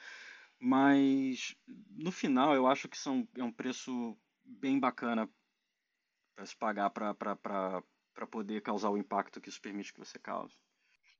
[0.57, 1.53] Mas
[1.89, 5.29] no final eu acho que são, é um preço bem bacana
[6.33, 10.57] para se pagar para poder causar o impacto que isso permite que você cause.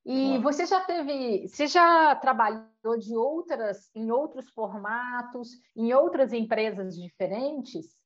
[0.06, 6.94] E você já teve, você já trabalhou de outras, em outros formatos, em outras empresas
[6.94, 8.02] diferentes?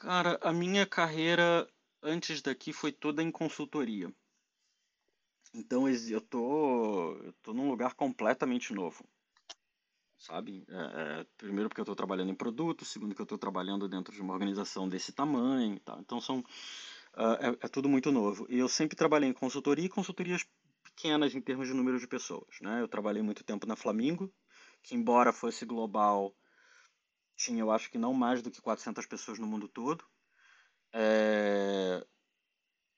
[0.00, 1.68] Cara, a minha carreira
[2.02, 4.12] antes daqui foi toda em consultoria.
[5.54, 9.04] Então eu tô, eu tô num lugar completamente novo,
[10.18, 10.64] sabe?
[10.68, 14.12] É, é, primeiro porque eu estou trabalhando em produto, segundo que eu estou trabalhando dentro
[14.12, 15.96] de uma organização desse tamanho, tá?
[16.00, 18.46] Então são uh, é, é, tudo muito novo.
[18.48, 20.44] E eu sempre trabalhei em consultoria e consultorias
[20.82, 22.60] pequenas em termos de número de pessoas.
[22.60, 22.80] Né?
[22.80, 24.32] Eu trabalhei muito tempo na Flamingo,
[24.82, 26.34] que embora fosse global,
[27.36, 30.04] tinha eu acho que não mais do que 400 pessoas no mundo todo.
[30.92, 32.04] É...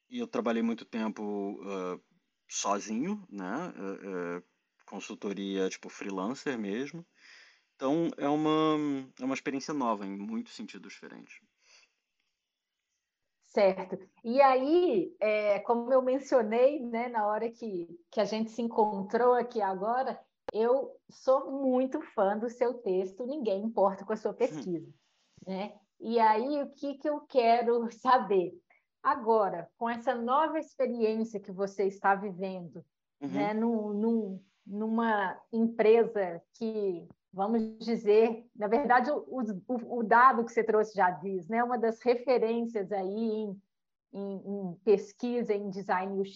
[0.08, 2.00] E eu trabalhei muito tempo uh,
[2.48, 3.72] sozinho, né?
[3.76, 4.44] Uh, uh,
[4.84, 7.04] consultoria tipo freelancer mesmo.
[7.74, 8.76] Então é uma,
[9.20, 11.40] é uma experiência nova em muitos sentidos diferentes.
[13.56, 13.98] Certo.
[14.22, 19.32] E aí, é, como eu mencionei, né, na hora que, que a gente se encontrou
[19.32, 20.20] aqui agora,
[20.52, 24.92] eu sou muito fã do seu texto, ninguém importa com a sua pesquisa.
[25.46, 25.74] Né?
[26.00, 28.52] E aí, o que, que eu quero saber?
[29.02, 32.84] Agora, com essa nova experiência que você está vivendo,
[33.20, 33.28] uhum.
[33.28, 40.50] né, num, num, numa empresa que vamos dizer, na verdade, o, o, o, dado que
[40.50, 41.62] você trouxe já diz, né?
[41.62, 43.62] Uma das referências aí em,
[44.14, 46.34] em, em pesquisa em design UX.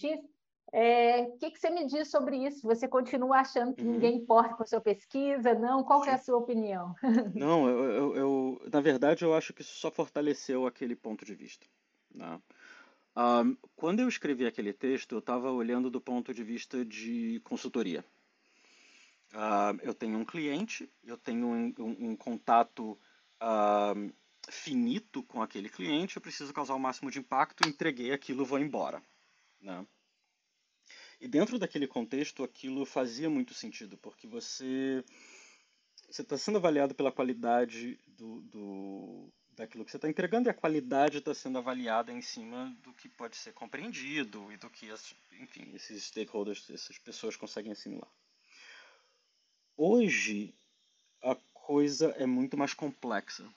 [0.73, 2.65] É, o que, que, você me diz sobre isso?
[2.65, 3.91] Você continua achando que uhum.
[3.91, 5.53] ninguém importa com a sua pesquisa?
[5.53, 5.83] Não?
[5.83, 6.95] Qual é a sua opinião?
[7.35, 11.35] Não, eu, eu, eu, na verdade, eu acho que isso só fortaleceu aquele ponto de
[11.35, 11.67] vista.
[12.13, 12.39] Né?
[13.17, 18.05] Um, quando eu escrevi aquele texto, eu estava olhando do ponto de vista de consultoria.
[19.33, 22.97] Uh, eu tenho um cliente, eu tenho um, um, um contato
[23.41, 24.13] uh,
[24.49, 29.01] finito com aquele cliente, eu preciso causar o máximo de impacto, entreguei aquilo, vou embora.
[29.61, 29.85] Né?
[31.21, 35.05] E dentro daquele contexto, aquilo fazia muito sentido, porque você
[36.09, 40.53] você está sendo avaliado pela qualidade do, do daquilo que você está entregando e a
[40.53, 44.89] qualidade está sendo avaliada em cima do que pode ser compreendido e do que,
[45.39, 48.09] enfim, esses stakeholders, essas pessoas conseguem assimilar.
[49.77, 50.55] Hoje,
[51.21, 53.47] a coisa é muito mais complexa,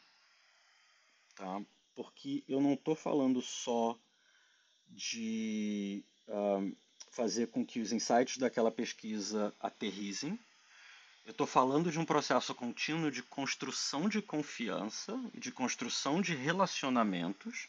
[1.34, 1.64] tá?
[1.94, 3.98] Porque eu não estou falando só
[4.86, 6.83] de uh,
[7.14, 10.38] fazer com que os insights daquela pesquisa aterrizem.
[11.24, 16.34] Eu estou falando de um processo contínuo de construção de confiança e de construção de
[16.34, 17.68] relacionamentos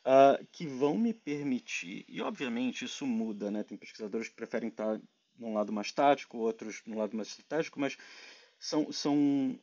[0.00, 3.62] uh, que vão me permitir, e obviamente isso muda, né?
[3.64, 4.98] Tem pesquisadores que preferem estar
[5.36, 7.98] num lado mais tático, outros num lado mais estratégico, mas
[8.58, 9.58] são, são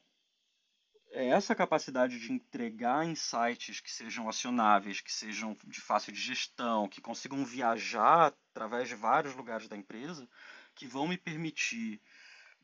[1.12, 6.88] é essa capacidade de entregar insights que sejam acionáveis, que sejam de fácil de gestão,
[6.88, 10.30] que consigam viajar através de vários lugares da empresa,
[10.76, 12.00] que vão me permitir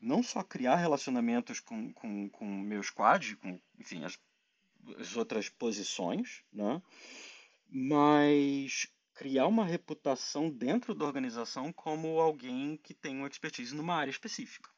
[0.00, 4.18] não só criar relacionamentos com, com, com meu squad, com enfim, as,
[4.98, 6.80] as outras posições, né?
[7.68, 14.10] mas criar uma reputação dentro da organização como alguém que tem uma expertise numa área
[14.10, 14.70] específica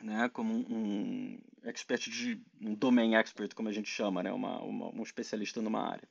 [0.00, 4.94] né, como um, expert de um domain expert, como a gente chama, né, uma, uma
[4.94, 6.08] um especialista numa área.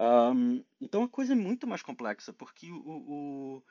[0.00, 3.62] Um, então a coisa é muito mais complexa, porque o, o,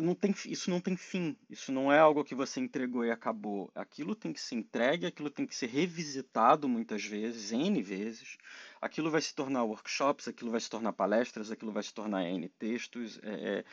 [0.00, 3.72] não tem, isso não tem fim, isso não é algo que você entregou e acabou.
[3.74, 8.38] Aquilo tem que ser entregue, aquilo tem que ser revisitado muitas vezes, N vezes.
[8.80, 12.48] Aquilo vai se tornar workshops, aquilo vai se tornar palestras, aquilo vai se tornar N
[12.50, 13.18] textos.
[13.22, 13.64] É, é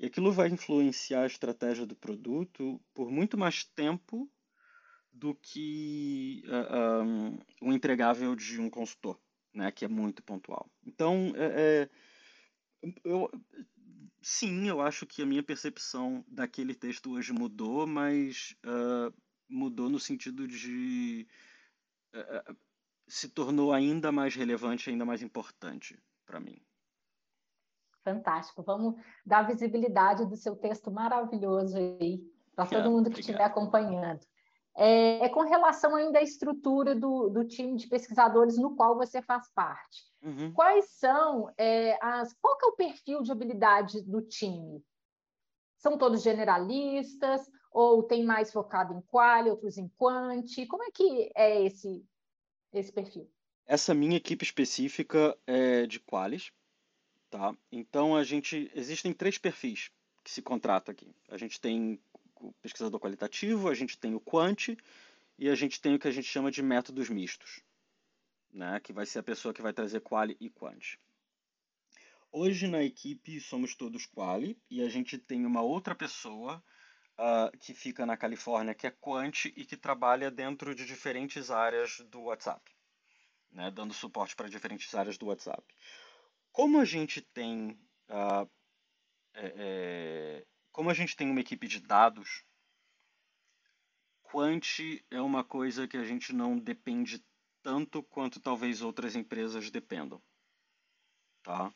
[0.00, 4.28] e aquilo vai influenciar a estratégia do produto por muito mais tempo
[5.12, 9.20] do que uh, um, um, entregável de um consultor,
[9.54, 10.70] né, que é muito pontual.
[10.84, 11.88] Então, é,
[12.82, 13.30] é, eu,
[14.20, 19.14] sim, eu acho que a minha percepção daquele texto hoje mudou, mas uh,
[19.48, 21.26] mudou no sentido de
[22.14, 22.56] uh,
[23.06, 26.60] se tornou ainda mais relevante, ainda mais importante para mim.
[28.04, 28.62] Fantástico.
[28.62, 32.20] Vamos dar visibilidade do seu texto maravilhoso aí
[32.54, 34.26] para todo mundo que estiver acompanhando.
[34.74, 39.20] É, é, com relação ainda à estrutura do, do, time de pesquisadores no qual você
[39.20, 40.04] faz parte.
[40.22, 40.52] Uhum.
[40.52, 42.32] Quais são é, as.
[42.40, 44.82] Qual é o perfil de habilidade do time?
[45.76, 50.66] São todos generalistas ou tem mais focado em qual, outros em quant?
[50.68, 52.04] Como é que é esse,
[52.72, 53.28] esse perfil?
[53.66, 56.52] Essa minha equipe específica é de qualis,
[57.32, 57.56] Tá?
[57.72, 59.90] Então a gente existem três perfis
[60.22, 61.16] que se contrata aqui.
[61.30, 61.98] A gente tem
[62.42, 64.76] o pesquisador qualitativo, a gente tem o quant
[65.38, 67.62] e a gente tem o que a gente chama de métodos mistos,
[68.52, 68.80] né?
[68.80, 70.98] Que vai ser a pessoa que vai trazer quali e quant.
[72.30, 76.62] Hoje na equipe somos todos quali e a gente tem uma outra pessoa
[77.18, 82.00] uh, que fica na Califórnia que é quant e que trabalha dentro de diferentes áreas
[82.10, 82.62] do WhatsApp,
[83.50, 83.70] né?
[83.70, 85.62] Dando suporte para diferentes áreas do WhatsApp.
[86.50, 87.78] Como a gente tem
[88.10, 88.48] uh,
[89.34, 92.44] é, é, como a gente tem uma equipe de dados,
[94.22, 94.80] Quant
[95.10, 97.22] é uma coisa que a gente não depende
[97.62, 100.20] tanto quanto talvez outras empresas dependam.
[101.42, 101.68] Tá?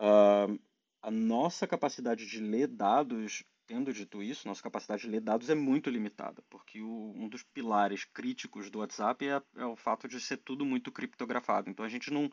[0.00, 0.58] Uh,
[1.00, 5.54] a nossa capacidade de ler dados, tendo dito isso, nossa capacidade de ler dados é
[5.54, 10.20] muito limitada, porque o, um dos pilares críticos do WhatsApp é, é o fato de
[10.20, 11.70] ser tudo muito criptografado.
[11.70, 12.30] Então a gente não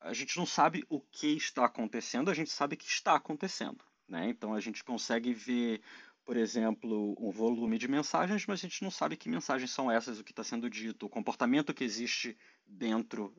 [0.00, 3.84] a gente não sabe o que está acontecendo, a gente sabe que está acontecendo.
[4.12, 4.28] Né?
[4.28, 5.80] Então a gente consegue ver,
[6.22, 10.20] por exemplo, um volume de mensagens, mas a gente não sabe que mensagens são essas,
[10.20, 13.34] o que está sendo dito, o comportamento que existe dentro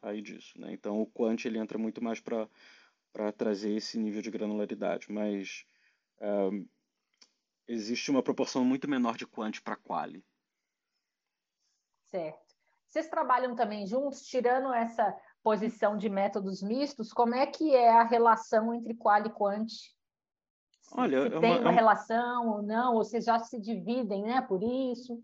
[0.00, 0.58] aí disso.
[0.58, 0.72] Né?
[0.72, 5.66] Então o Quant ele entra muito mais para trazer esse nível de granularidade, mas
[6.22, 6.66] um,
[7.66, 10.24] existe uma proporção muito menor de Quant para Quali.
[12.06, 12.56] Certo.
[12.86, 18.04] Vocês trabalham também juntos, tirando essa posição de métodos mistos, como é que é a
[18.04, 19.70] relação entre qual e quant?
[20.92, 24.40] Olha, se é tem uma, uma, relação ou não, ou vocês já se dividem, né,
[24.40, 25.22] por isso?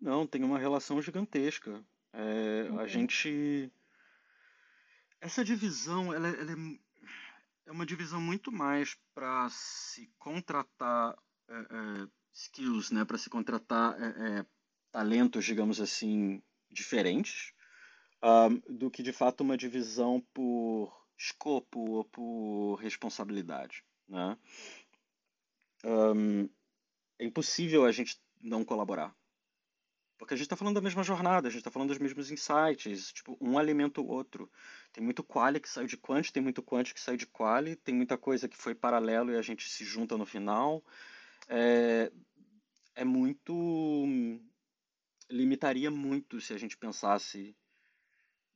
[0.00, 1.84] Não, tem uma relação gigantesca.
[2.12, 2.80] É, uhum.
[2.80, 3.72] A gente...
[5.20, 6.78] Essa divisão, ela, ela é,
[7.66, 11.16] é, uma divisão muito mais para se contratar
[11.48, 14.46] é, é, skills, né, para se contratar é,
[14.92, 17.52] talentos, digamos assim, diferentes,
[18.22, 23.84] um, do que de fato uma divisão por escopo ou por responsabilidade.
[24.08, 24.36] Né?
[25.84, 26.48] Um,
[27.18, 29.14] é impossível a gente não colaborar.
[30.18, 33.12] Porque a gente está falando da mesma jornada, a gente está falando dos mesmos insights,
[33.12, 34.50] tipo, um alimenta o outro.
[34.92, 37.94] Tem muito quali que saiu de quant, tem muito quant que saiu de quali, tem
[37.94, 40.84] muita coisa que foi paralelo e a gente se junta no final.
[41.48, 42.10] É,
[42.96, 43.54] é muito.
[45.30, 47.56] limitaria muito se a gente pensasse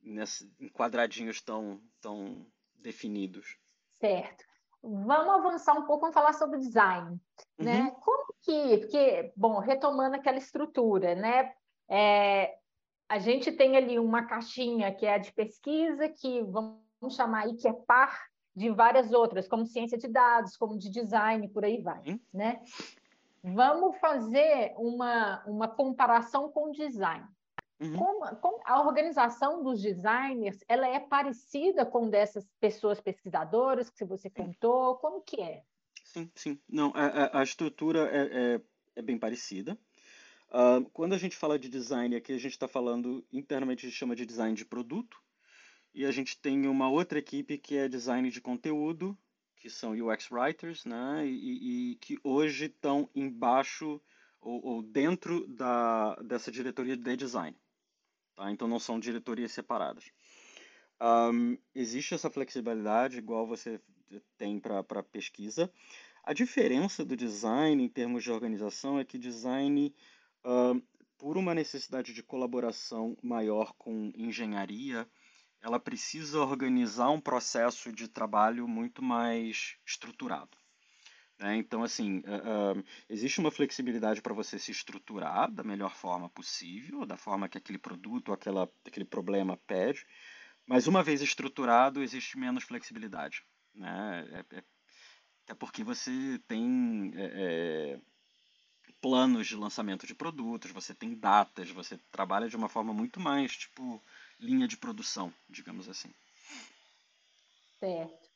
[0.02, 2.44] nesse, em quadradinhos tão, tão
[2.74, 3.56] definidos.
[4.00, 4.44] Certo.
[4.82, 7.20] Vamos avançar um pouco, vamos falar sobre design,
[7.58, 7.78] né?
[7.78, 7.84] uhum.
[7.84, 7.90] né?
[8.00, 11.52] Como que, porque, bom, retomando aquela estrutura, né?
[11.88, 12.56] É,
[13.08, 16.80] a gente tem ali uma caixinha que é a de pesquisa, que vamos
[17.14, 21.48] chamar aí que é par de várias outras, como ciência de dados, como de design,
[21.48, 22.20] por aí vai, uhum.
[22.32, 22.60] né?
[23.42, 27.26] Vamos fazer uma, uma comparação com design.
[27.82, 27.96] Uhum.
[27.96, 34.30] Como, como, a organização dos designers, ela é parecida com dessas pessoas pesquisadoras que você
[34.30, 34.96] contou?
[34.96, 35.64] Como que é?
[36.04, 36.60] Sim, sim.
[36.68, 38.60] Não, a, a estrutura é, é,
[38.96, 39.76] é, bem parecida.
[40.48, 43.98] Uh, quando a gente fala de design aqui, a gente está falando, internamente a gente
[43.98, 45.16] chama de design de produto,
[45.94, 49.16] e a gente tem uma outra equipe que é design de conteúdo,
[49.56, 54.00] que são UX Writers, né, e, e que hoje estão embaixo
[54.40, 57.56] ou, ou, dentro da, dessa diretoria de design.
[58.34, 58.50] Tá?
[58.50, 60.10] Então não são diretorias separadas.
[61.00, 63.80] Um, existe essa flexibilidade, igual você
[64.36, 65.72] tem para pesquisa.
[66.22, 69.92] A diferença do design em termos de organização é que design,
[71.18, 75.08] por uma necessidade de colaboração maior com engenharia,
[75.60, 80.61] ela precisa organizar um processo de trabalho muito mais estruturado.
[81.42, 81.56] Né?
[81.56, 87.04] Então, assim, uh, uh, existe uma flexibilidade para você se estruturar da melhor forma possível,
[87.04, 90.06] da forma que aquele produto, aquela, aquele problema pede,
[90.64, 93.44] mas uma vez estruturado, existe menos flexibilidade.
[93.74, 94.24] Né?
[94.32, 94.62] É, é,
[95.44, 98.00] até porque você tem é, é,
[99.00, 103.56] planos de lançamento de produtos, você tem datas, você trabalha de uma forma muito mais,
[103.56, 104.00] tipo,
[104.38, 106.14] linha de produção, digamos assim.
[107.80, 108.31] Certo.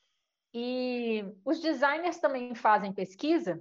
[0.59, 3.61] E os designers também fazem pesquisa?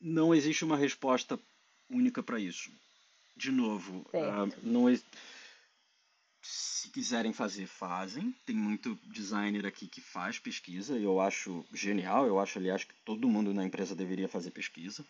[0.00, 1.36] Não existe uma resposta
[1.90, 2.70] única para isso.
[3.34, 4.96] De novo, uh, não é...
[6.40, 8.32] se quiserem fazer, fazem.
[8.46, 12.28] Tem muito designer aqui que faz pesquisa e eu acho genial.
[12.28, 15.04] Eu acho, aliás, que todo mundo na empresa deveria fazer pesquisa.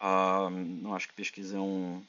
[0.00, 2.04] Uh, não acho que pesquisa é um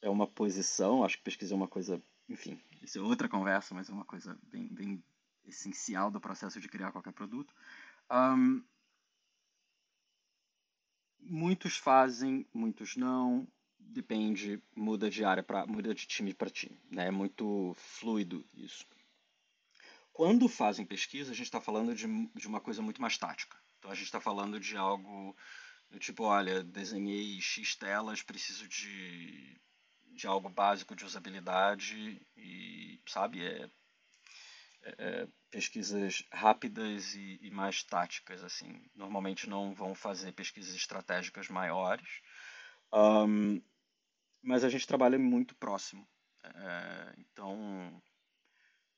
[0.00, 1.02] é uma posição.
[1.02, 4.38] Acho que pesquisa é uma coisa, enfim, isso é outra conversa, mas é uma coisa
[4.44, 5.02] bem, bem
[5.48, 7.54] essencial do processo de criar qualquer produto.
[8.10, 8.62] Um,
[11.20, 13.46] muitos fazem, muitos não.
[13.78, 17.06] Depende, muda de área para muda de time para time, né?
[17.06, 18.86] É muito fluido isso.
[20.12, 23.56] Quando fazem pesquisa, a gente está falando de, de uma coisa muito mais tática.
[23.78, 25.34] Então a gente está falando de algo
[25.90, 29.58] do tipo, olha, desenhei X telas, preciso de,
[30.12, 33.70] de algo básico de usabilidade e, sabe, é
[34.98, 38.88] é, pesquisas rápidas e, e, mais táticas assim.
[38.94, 42.20] Normalmente não vão fazer pesquisas estratégicas maiores.
[42.92, 43.60] Um,
[44.42, 46.06] mas a gente trabalha muito próximo.
[46.44, 48.00] É, então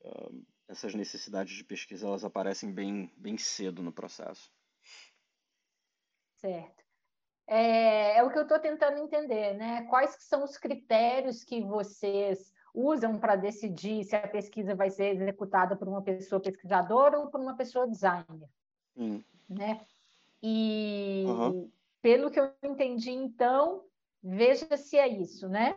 [0.03, 4.51] um, essas necessidades de pesquisa elas aparecem bem bem cedo no processo.
[6.37, 6.83] Certo.
[7.47, 9.83] É, é o que eu estou tentando entender né?
[9.87, 15.75] Quais são os critérios que vocês usam para decidir se a pesquisa vai ser executada
[15.75, 18.49] por uma pessoa pesquisadora ou por uma pessoa designer,
[18.95, 19.21] hum.
[19.49, 19.81] né?
[20.41, 21.71] E uhum.
[22.01, 23.83] pelo que eu entendi, então,
[24.23, 25.75] veja se é isso, né?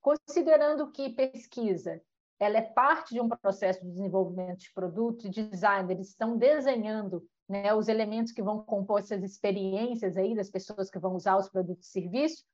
[0.00, 2.00] Considerando que pesquisa
[2.38, 6.36] ela é parte de um processo de desenvolvimento de produto e de design, eles estão
[6.36, 11.36] desenhando né, os elementos que vão compor essas experiências aí das pessoas que vão usar
[11.36, 12.44] os produtos e serviços,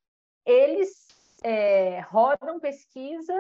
[0.47, 1.07] eles
[1.45, 3.39] é, rodam pesquisa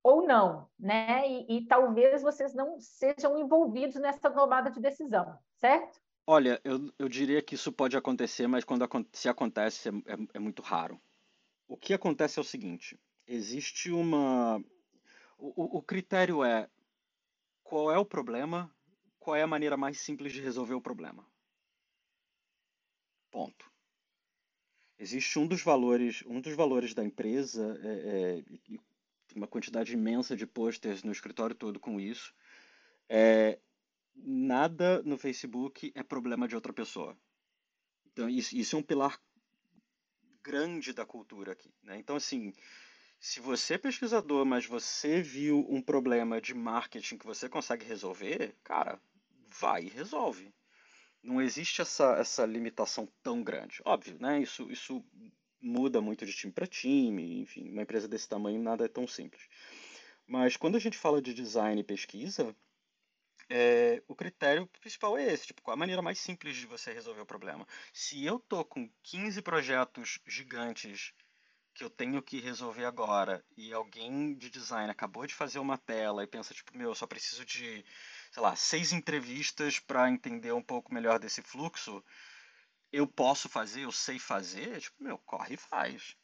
[0.00, 1.28] ou não, né?
[1.28, 6.00] E, e, talvez vocês não sejam envolvidos nessa tomada de decisão, certo?
[6.26, 10.38] Olha, eu, eu diria que isso pode acontecer, mas quando se acontece é, é, é
[10.38, 11.00] muito raro.
[11.66, 14.62] O que acontece é o seguinte: existe uma.
[15.36, 16.70] O, o critério é
[17.64, 18.72] qual é o problema,
[19.18, 21.26] qual é a maneira mais simples de resolver o problema.
[23.32, 23.73] Ponto.
[24.98, 28.78] Existe um dos valores, um dos valores da empresa, é, é,
[29.34, 32.32] uma quantidade imensa de posters no escritório todo com isso.
[33.08, 33.58] É,
[34.14, 37.16] nada no Facebook é problema de outra pessoa.
[38.12, 39.20] Então isso, isso é um pilar
[40.42, 41.74] grande da cultura aqui.
[41.82, 41.98] Né?
[41.98, 42.52] Então assim,
[43.18, 48.54] se você é pesquisador, mas você viu um problema de marketing que você consegue resolver,
[48.62, 49.00] cara,
[49.48, 50.54] vai e resolve
[51.24, 53.80] não existe essa, essa limitação tão grande.
[53.84, 54.40] Óbvio, né?
[54.40, 55.04] Isso, isso
[55.60, 59.48] muda muito de time para time, enfim, uma empresa desse tamanho nada é tão simples.
[60.26, 62.54] Mas quando a gente fala de design e pesquisa,
[63.48, 67.22] é, o critério principal é esse, tipo, qual a maneira mais simples de você resolver
[67.22, 67.66] o problema.
[67.92, 71.12] Se eu tô com 15 projetos gigantes
[71.74, 76.22] que eu tenho que resolver agora e alguém de design acabou de fazer uma tela
[76.22, 77.84] e pensa, tipo, meu, eu só preciso de,
[78.34, 82.04] sei lá, seis entrevistas para entender um pouco melhor desse fluxo,
[82.92, 86.16] eu posso fazer, eu sei fazer, tipo, meu, corre e faz.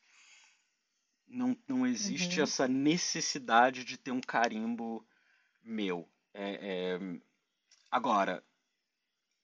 [1.25, 2.43] Não, não existe uhum.
[2.43, 5.07] essa necessidade de ter um carimbo
[5.63, 6.11] meu.
[6.35, 7.21] É, é...
[7.89, 8.45] Agora,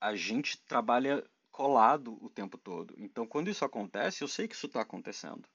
[0.01, 2.93] a gente trabalha colado o tempo todo.
[2.97, 5.47] Então, quando isso acontece, eu sei que isso está acontecendo.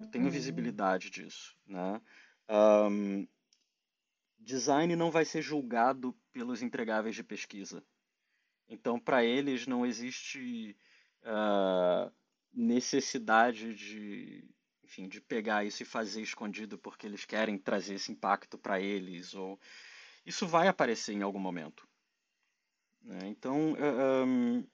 [0.00, 0.30] Eu tenho uhum.
[0.30, 1.54] visibilidade disso.
[1.66, 2.00] Né?
[2.48, 3.28] Um,
[4.42, 7.82] design não vai ser julgado pelos entregáveis de pesquisa.
[8.68, 10.76] Então, para eles, não existe
[11.22, 12.12] uh,
[12.52, 14.44] necessidade de,
[14.84, 19.34] enfim, de pegar isso e fazer escondido porque eles querem trazer esse impacto para eles.
[19.34, 19.58] ou
[20.24, 21.86] Isso vai aparecer em algum momento.
[23.02, 23.20] Né?
[23.24, 23.76] Então,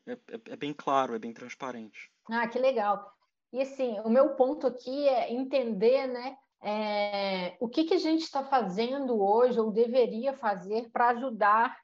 [0.06, 2.10] é, é, é, é bem claro, é bem transparente.
[2.30, 3.16] Ah, que legal.
[3.52, 8.22] E assim, o meu ponto aqui é entender, né, é, o que, que a gente
[8.22, 11.76] está fazendo hoje ou deveria fazer para ajudar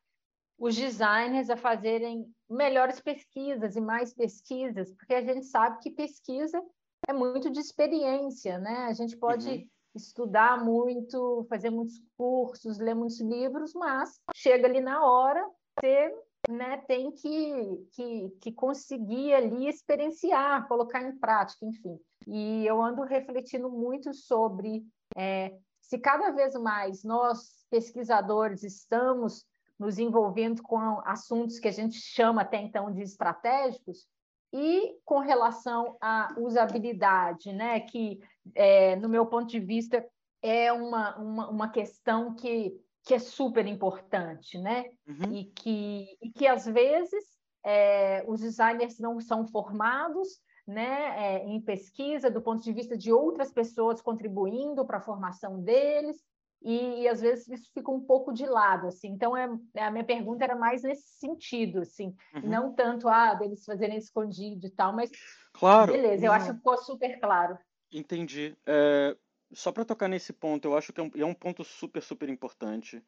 [0.58, 6.62] os designers a fazerem melhores pesquisas e mais pesquisas, porque a gente sabe que pesquisa
[7.08, 8.86] é muito de experiência, né?
[8.86, 9.68] A gente pode uhum.
[9.94, 15.44] estudar muito, fazer muitos cursos, ler muitos livros, mas chega ali na hora,
[15.78, 16.14] você
[16.48, 21.98] né, tem que, que, que conseguir ali experienciar, colocar em prática, enfim.
[22.26, 24.84] E eu ando refletindo muito sobre
[25.16, 29.44] é, se cada vez mais nós, pesquisadores, estamos
[29.78, 34.06] nos envolvendo com assuntos que a gente chama até então de estratégicos,
[34.52, 38.20] e com relação à usabilidade, né, que,
[38.54, 40.06] é, no meu ponto de vista,
[40.40, 42.72] é uma, uma, uma questão que
[43.04, 44.86] que é super importante, né?
[45.06, 45.32] Uhum.
[45.32, 47.24] E, que, e que às vezes
[47.64, 53.12] é, os designers não são formados né, é, em pesquisa do ponto de vista de
[53.12, 56.16] outras pessoas contribuindo para a formação deles,
[56.62, 59.08] e, e, às vezes isso fica um pouco de lado, assim.
[59.08, 62.48] Então, é, a minha pergunta era mais nesse sentido, assim, uhum.
[62.48, 65.10] não tanto, ah, deles fazerem escondido e tal, mas...
[65.52, 65.92] Claro.
[65.92, 67.58] Beleza, eu acho que ficou super claro.
[67.92, 68.56] Entendi.
[68.66, 69.14] É,
[69.54, 72.28] só para tocar nesse ponto, eu acho que é um, é um ponto super, super
[72.28, 73.02] importante.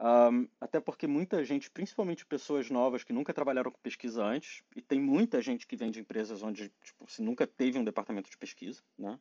[0.00, 4.80] Um, até porque muita gente, principalmente pessoas novas que nunca trabalharam com pesquisa antes, e
[4.80, 8.36] tem muita gente que vem de empresas onde tipo, você nunca teve um departamento de
[8.36, 9.18] pesquisa, né?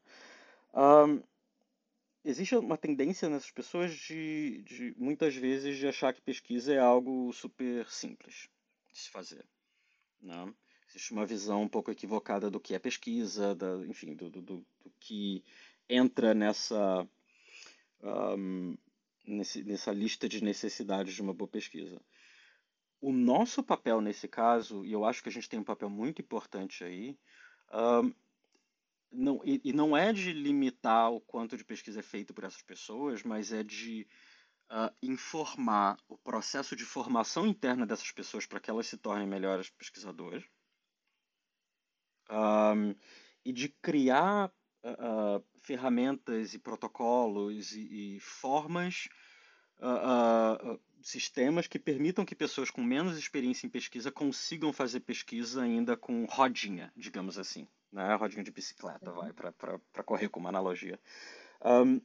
[0.73, 1.23] Um,
[2.23, 7.34] existe uma tendência nessas pessoas de, de, muitas vezes de achar que pesquisa é algo
[7.34, 8.47] super simples
[8.93, 9.43] de se fazer,
[10.21, 10.53] né?
[10.89, 14.57] Existe uma visão um pouco equivocada do que é pesquisa, da, enfim, do, do, do,
[14.84, 15.43] do que
[15.89, 17.07] entra nessa,
[18.01, 18.77] um,
[19.25, 22.01] nesse, nessa lista de necessidades de uma boa pesquisa.
[22.99, 26.21] O nosso papel nesse caso, e eu acho que a gente tem um papel muito
[26.21, 27.17] importante aí,
[27.71, 28.13] um,
[29.11, 32.61] não, e, e, não é de limitar o quanto de pesquisa é feito por essas
[32.61, 34.07] pessoas, mas é de
[34.69, 39.69] uh, informar o processo de formação interna dessas pessoas para que elas se tornem melhores
[39.69, 40.43] pesquisadoras.
[42.29, 42.93] Um,
[43.45, 44.51] e de criar
[44.93, 49.07] uh, ferramentas e protocolos e, e formas,
[49.79, 55.95] uh, sistemas que permitam que pessoas com menos experiência em pesquisa consigam fazer pesquisa ainda
[55.95, 57.67] com rodinha, digamos assim.
[57.91, 58.13] Né?
[58.15, 60.99] Rodinha de bicicleta, vai, para correr com uma analogia.
[61.63, 62.01] Um,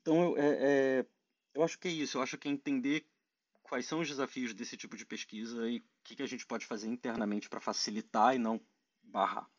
[0.00, 0.56] então, eu, é,
[1.00, 1.06] é,
[1.54, 2.18] eu acho que é isso.
[2.18, 3.04] Eu acho que é entender
[3.62, 6.64] quais são os desafios desse tipo de pesquisa e o que, que a gente pode
[6.64, 8.60] fazer internamente para facilitar e não
[9.02, 9.50] barrar.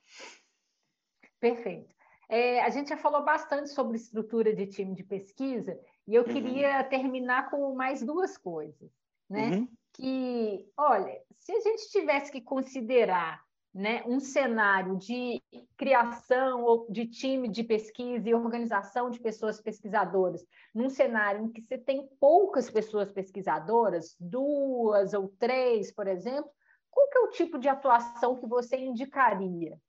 [1.39, 1.96] Perfeito.
[2.29, 6.33] É, a gente já falou bastante sobre estrutura de time de pesquisa e eu uhum.
[6.33, 8.91] queria terminar com mais duas coisas,
[9.29, 9.51] né?
[9.51, 9.67] Uhum.
[9.93, 13.41] Que, olha, se a gente tivesse que considerar
[13.73, 15.41] né, um cenário de
[15.77, 21.77] criação de time de pesquisa e organização de pessoas pesquisadoras, num cenário em que você
[21.77, 26.49] tem poucas pessoas pesquisadoras, duas ou três, por exemplo,
[26.89, 29.79] qual que é o tipo de atuação que você indicaria?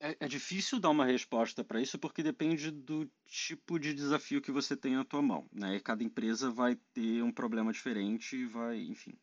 [0.00, 4.52] É, é difícil dar uma resposta para isso porque depende do tipo de desafio que
[4.52, 5.76] você tem na tua mão, né?
[5.76, 9.18] E cada empresa vai ter um problema diferente, vai, enfim.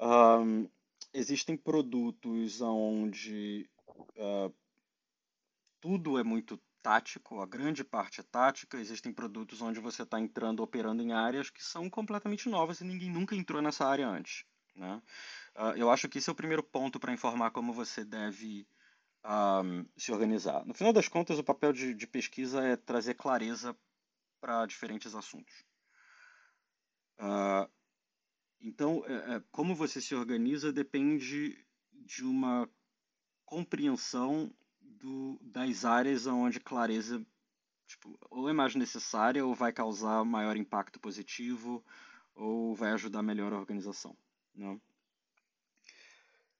[0.00, 0.68] Um,
[1.12, 4.54] existem produtos onde uh,
[5.80, 8.78] tudo é muito tático, a grande parte é tática.
[8.78, 13.10] Existem produtos onde você está entrando, operando em áreas que são completamente novas e ninguém
[13.10, 14.44] nunca entrou nessa área antes.
[14.74, 15.02] Né?
[15.54, 18.66] Uh, eu acho que esse é o primeiro ponto para informar como você deve
[19.26, 20.64] um, se organizar.
[20.64, 23.76] No final das contas, o papel de, de pesquisa é trazer clareza
[24.40, 25.64] para diferentes assuntos.
[27.18, 27.68] Uh,
[28.60, 31.58] então, é, é, como você se organiza depende
[31.92, 32.68] de uma
[33.44, 37.24] compreensão do, das áreas onde clareza
[37.86, 41.84] tipo, ou é mais necessária ou vai causar maior impacto positivo
[42.34, 44.16] ou vai ajudar melhor a organização.
[44.54, 44.78] Né?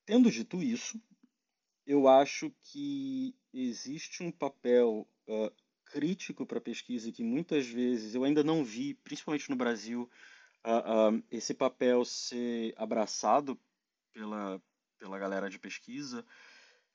[0.05, 1.01] Tendo dito isso,
[1.87, 5.53] eu acho que existe um papel uh,
[5.87, 10.11] crítico para a pesquisa que muitas vezes eu ainda não vi, principalmente no Brasil,
[10.65, 13.59] uh, uh, esse papel ser abraçado
[14.13, 14.61] pela,
[14.99, 16.25] pela galera de pesquisa,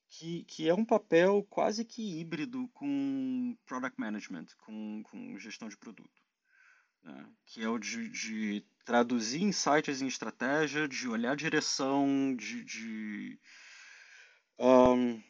[0.09, 5.77] que, que é um papel quase que híbrido com product management, com, com gestão de
[5.77, 6.21] produto.
[7.01, 7.29] Né?
[7.45, 13.39] Que é o de, de traduzir insights em estratégia, de olhar direção, de, de,
[14.61, 15.21] um,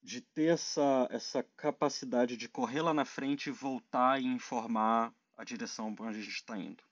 [0.00, 5.42] de ter essa, essa capacidade de correr lá na frente e voltar e informar a
[5.42, 6.82] direção para onde a gente está indo.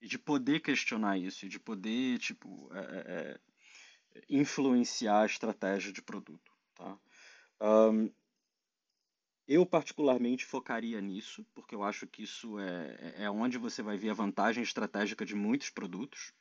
[0.00, 3.40] E de poder questionar isso, e de poder, tipo, é, é,
[4.18, 6.52] é influenciar a estratégia de produto.
[6.74, 6.98] Tá?
[7.60, 8.12] Um,
[9.46, 14.10] eu particularmente focaria nisso, porque eu acho que isso é, é onde você vai ver
[14.10, 16.34] a vantagem estratégica de muitos produtos,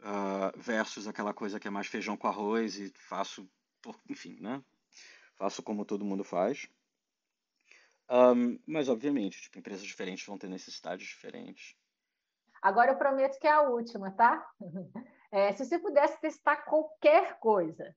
[0.00, 3.48] uh, versus aquela coisa que é mais feijão com arroz e faço,
[4.08, 4.62] enfim, né?
[5.36, 6.68] Faço como todo mundo faz.
[8.10, 11.76] Um, mas, obviamente, tipo, empresas diferentes vão ter necessidades diferentes.
[12.60, 14.46] Agora eu prometo que é a última, tá?
[15.30, 17.94] É, se você pudesse testar qualquer coisa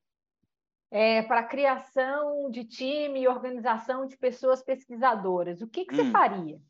[0.91, 6.11] é, para criação de time e organização de pessoas pesquisadoras, o que, que você hum,
[6.11, 6.61] faria?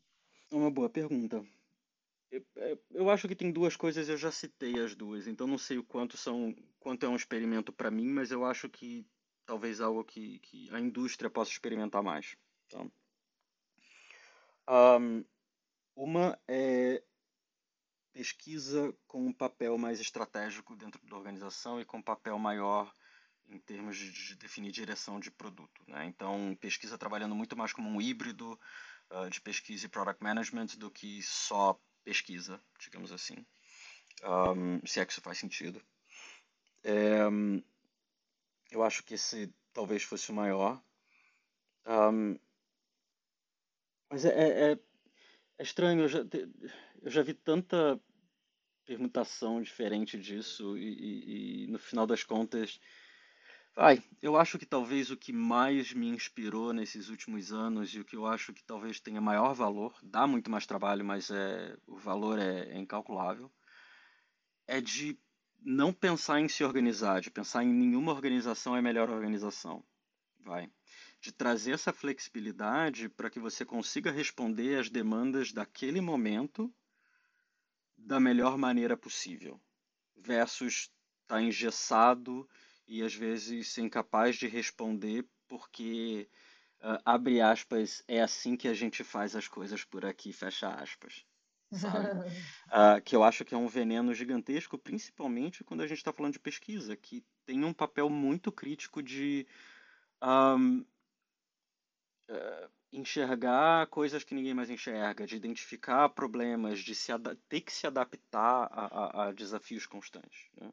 [0.52, 1.44] Uma boa pergunta.
[2.90, 5.84] Eu, acho que tem duas coisas, eu já citei as duas, então não sei o
[5.84, 9.06] quanto são, quanto é um experimento para mim, mas eu acho que
[9.44, 12.34] talvez algo que, que a indústria possa experimentar mais.
[12.70, 12.86] Tá?
[14.98, 15.24] Um,
[15.94, 17.02] uma é
[18.14, 22.92] pesquisa com um papel mais estratégico dentro da organização e com um papel maior
[23.48, 25.82] em termos de, de definir direção de produto.
[25.86, 26.06] Né?
[26.06, 28.58] Então, pesquisa trabalhando muito mais como um híbrido
[29.10, 33.46] uh, de pesquisa e product management do que só pesquisa, digamos assim,
[34.24, 35.82] um, se é que isso faz sentido.
[36.84, 37.20] É,
[38.70, 40.82] eu acho que esse talvez fosse o maior.
[41.86, 42.38] Um,
[44.10, 44.78] mas é, é, é,
[45.58, 46.20] é estranho, eu já,
[47.02, 48.00] eu já vi tanta
[48.84, 52.80] permutação diferente disso e, e, e, no final das contas,
[53.74, 58.04] vai, eu acho que talvez o que mais me inspirou nesses últimos anos e o
[58.04, 61.96] que eu acho que talvez tenha maior valor, dá muito mais trabalho, mas é, o
[61.96, 63.50] valor é, é incalculável,
[64.66, 65.18] é de
[65.64, 69.84] não pensar em se organizar, de pensar em nenhuma organização é melhor organização,
[70.40, 70.70] vai.
[71.20, 76.72] De trazer essa flexibilidade para que você consiga responder às demandas daquele momento
[77.96, 79.60] da melhor maneira possível,
[80.16, 80.90] versus
[81.22, 82.48] estar tá engessado
[82.86, 86.28] e às vezes ser incapaz de responder porque,
[86.80, 91.24] uh, abre aspas, é assim que a gente faz as coisas por aqui, fecha aspas.
[91.72, 92.08] Sabe?
[92.68, 96.34] uh, que eu acho que é um veneno gigantesco, principalmente quando a gente está falando
[96.34, 99.46] de pesquisa, que tem um papel muito crítico de
[100.22, 100.84] um,
[102.30, 107.10] uh, enxergar coisas que ninguém mais enxerga, de identificar problemas, de se
[107.48, 110.50] ter que se adaptar a, a, a desafios constantes.
[110.60, 110.70] Né?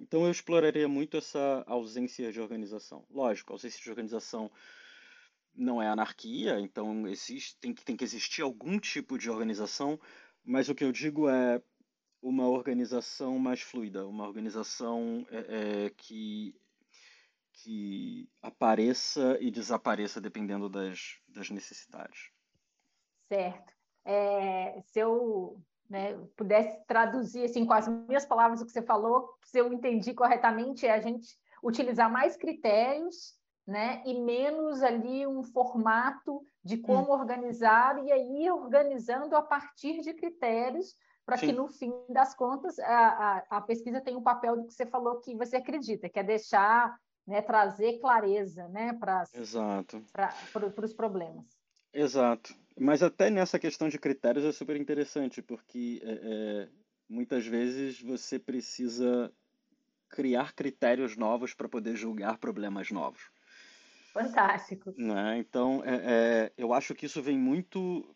[0.00, 3.04] Então eu exploraria muito essa ausência de organização.
[3.10, 4.50] Lógico, ausência de organização
[5.54, 10.00] não é anarquia, então existe, tem, que, tem que existir algum tipo de organização,
[10.44, 11.62] mas o que eu digo é
[12.22, 16.54] uma organização mais fluida, uma organização é, é, que
[17.54, 22.30] que apareça e desapareça dependendo das, das necessidades.
[23.28, 23.72] Certo.
[24.04, 25.62] É, se eu
[25.92, 30.14] né, pudesse traduzir assim, com as minhas palavras o que você falou, se eu entendi
[30.14, 33.34] corretamente, é a gente utilizar mais critérios
[33.66, 37.18] né, e menos ali um formato de como hum.
[37.20, 43.08] organizar e aí organizando a partir de critérios para que no fim das contas a,
[43.08, 46.22] a, a, pesquisa tenha o papel do que você falou que você acredita, que é
[46.22, 49.24] deixar né, trazer clareza né, para
[50.82, 51.46] os problemas.
[51.92, 52.54] Exato.
[52.78, 56.68] Mas até nessa questão de critérios é super interessante, porque é, é,
[57.08, 59.32] muitas vezes você precisa
[60.08, 63.30] criar critérios novos para poder julgar problemas novos.
[64.12, 64.92] Fantástico.
[64.96, 65.38] Né?
[65.38, 68.14] Então, é, é, eu acho que isso vem muito.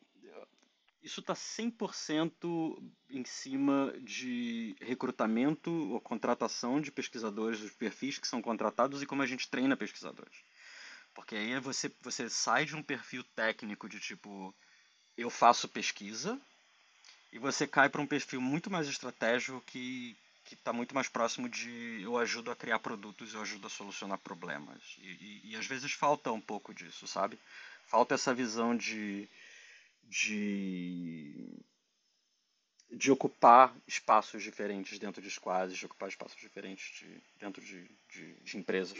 [1.02, 8.42] isso está 100% em cima de recrutamento ou contratação de pesquisadores, dos perfis que são
[8.42, 10.44] contratados e como a gente treina pesquisadores.
[11.16, 14.54] Porque aí você, você sai de um perfil técnico de tipo,
[15.16, 16.40] eu faço pesquisa,
[17.32, 20.16] e você cai para um perfil muito mais estratégico que
[20.52, 24.80] está muito mais próximo de eu ajudo a criar produtos, eu ajudo a solucionar problemas.
[24.98, 27.38] E, e, e às vezes falta um pouco disso, sabe?
[27.86, 29.28] Falta essa visão de
[30.08, 31.48] de,
[32.90, 38.34] de ocupar espaços diferentes dentro de squads, de ocupar espaços diferentes de, dentro de, de,
[38.34, 38.98] de empresas.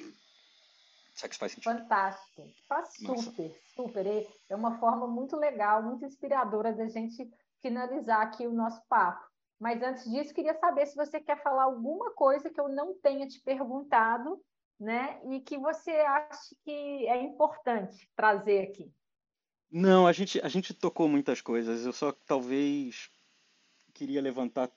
[1.17, 1.73] Será que isso faz sentido?
[1.73, 2.47] Fantástico.
[2.69, 3.55] Faz super, Nossa.
[3.75, 4.29] super.
[4.51, 7.29] É uma forma muito legal, muito inspiradora da gente
[7.63, 9.27] finalizar aqui o nosso papo.
[9.59, 13.27] Mas antes disso, queria saber se você quer falar alguma coisa que eu não tenha
[13.27, 14.39] te perguntado,
[14.79, 15.19] né?
[15.31, 18.93] E que você acha que é importante trazer aqui.
[19.71, 21.87] Não, a gente, a gente tocou muitas coisas.
[21.87, 23.11] Eu só talvez
[23.95, 24.71] queria levantar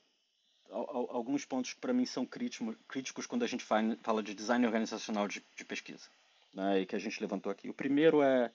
[0.71, 5.43] alguns pontos que para mim são críticos quando a gente fala de design organizacional de,
[5.55, 6.07] de pesquisa,
[6.53, 7.69] né, e que a gente levantou aqui.
[7.69, 8.51] O primeiro é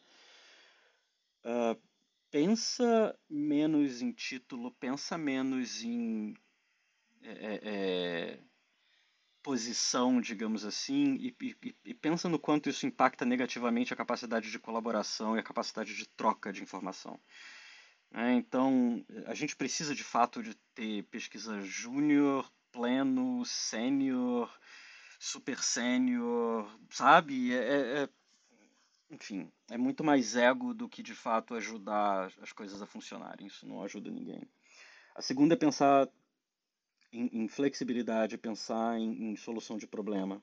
[1.45, 1.81] uh,
[2.31, 6.35] pensa menos em título, pensa menos em
[7.23, 8.39] é, é,
[9.43, 14.59] posição, digamos assim, e, e, e, pensa no quanto isso impacta negativamente a capacidade de
[14.59, 17.21] colaboração e a capacidade de troca de informação.
[18.13, 24.53] É, então, a gente precisa de fato de ter pesquisa júnior, pleno, sênior,
[25.25, 27.55] super sênior, sabe?
[27.55, 28.09] É, é, é,
[29.11, 33.47] enfim, é muito mais ego do que de fato ajudar as coisas a funcionarem.
[33.47, 34.43] Isso não ajuda ninguém.
[35.15, 36.09] A segunda é pensar
[37.11, 40.43] em, em flexibilidade, pensar em, em, solução de problema.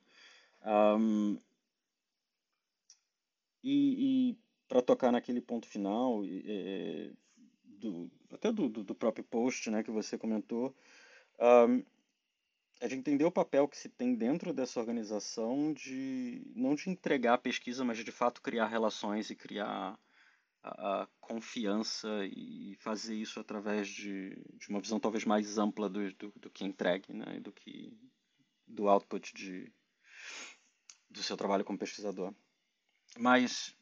[0.65, 1.39] Um,
[3.63, 7.11] e, e para tocar naquele ponto final, é,
[7.63, 10.75] do, até do, do, próprio post né, que você comentou,
[11.39, 11.84] um,
[12.82, 17.36] é de entender o papel que se tem dentro dessa organização de não de entregar
[17.36, 19.99] a pesquisa, mas de, fato criar relações e criar
[20.63, 26.11] a, a, confiança e fazer isso através de, de uma visão talvez mais ampla do,
[26.15, 27.39] do, do que entregue, né?
[27.39, 27.95] do que
[28.65, 29.71] do output de,
[31.07, 32.34] do seu trabalho como pesquisador.
[33.15, 33.77] Mas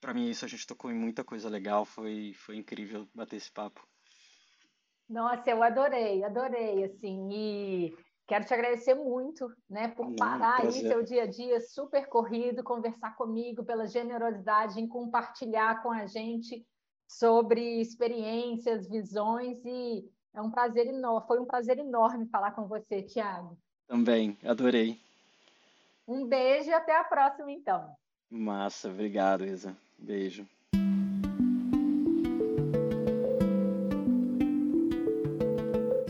[0.00, 3.52] para mim isso a gente tocou em muita coisa legal, foi foi incrível bater esse
[3.52, 3.86] papo.
[5.08, 7.96] Nossa, eu adorei, adorei, assim, e
[8.26, 13.14] Quero te agradecer muito, né, por parar aí seu dia a dia super corrido, conversar
[13.14, 16.66] comigo, pela generosidade em compartilhar com a gente
[17.06, 20.04] sobre experiências, visões e
[20.34, 23.56] é um prazer enorme, foi um prazer enorme falar com você, Tiago.
[23.86, 25.00] Também, adorei.
[26.06, 27.94] Um beijo e até a próxima, então.
[28.28, 29.76] Massa, obrigado, Isa.
[29.96, 30.46] Beijo.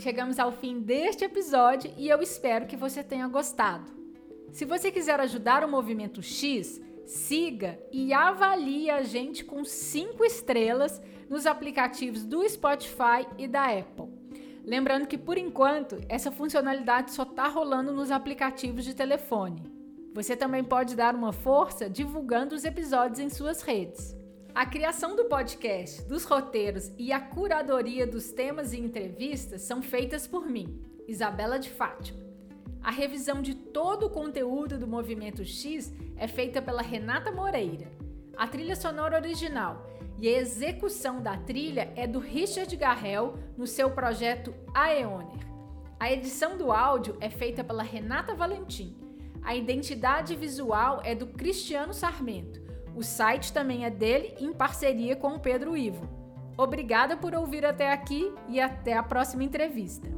[0.06, 3.90] Chegamos ao fim deste episódio e eu espero que você tenha gostado.
[4.52, 11.02] Se você quiser ajudar o Movimento X, siga e avalie a gente com 5 estrelas
[11.28, 14.06] nos aplicativos do Spotify e da Apple.
[14.64, 19.60] Lembrando que por enquanto essa funcionalidade só está rolando nos aplicativos de telefone.
[20.14, 24.15] Você também pode dar uma força divulgando os episódios em suas redes.
[24.56, 30.26] A criação do podcast, dos roteiros e a curadoria dos temas e entrevistas são feitas
[30.26, 32.24] por mim, Isabela de Fátima.
[32.82, 37.86] A revisão de todo o conteúdo do Movimento X é feita pela Renata Moreira.
[38.34, 43.90] A trilha sonora original e a execução da trilha é do Richard Garrel no seu
[43.90, 45.46] projeto Aeoner.
[46.00, 48.96] A edição do áudio é feita pela Renata Valentim.
[49.42, 52.64] A identidade visual é do Cristiano Sarmento.
[52.96, 56.08] O site também é dele em parceria com o Pedro Ivo.
[56.56, 60.08] Obrigada por ouvir até aqui e até a próxima entrevista.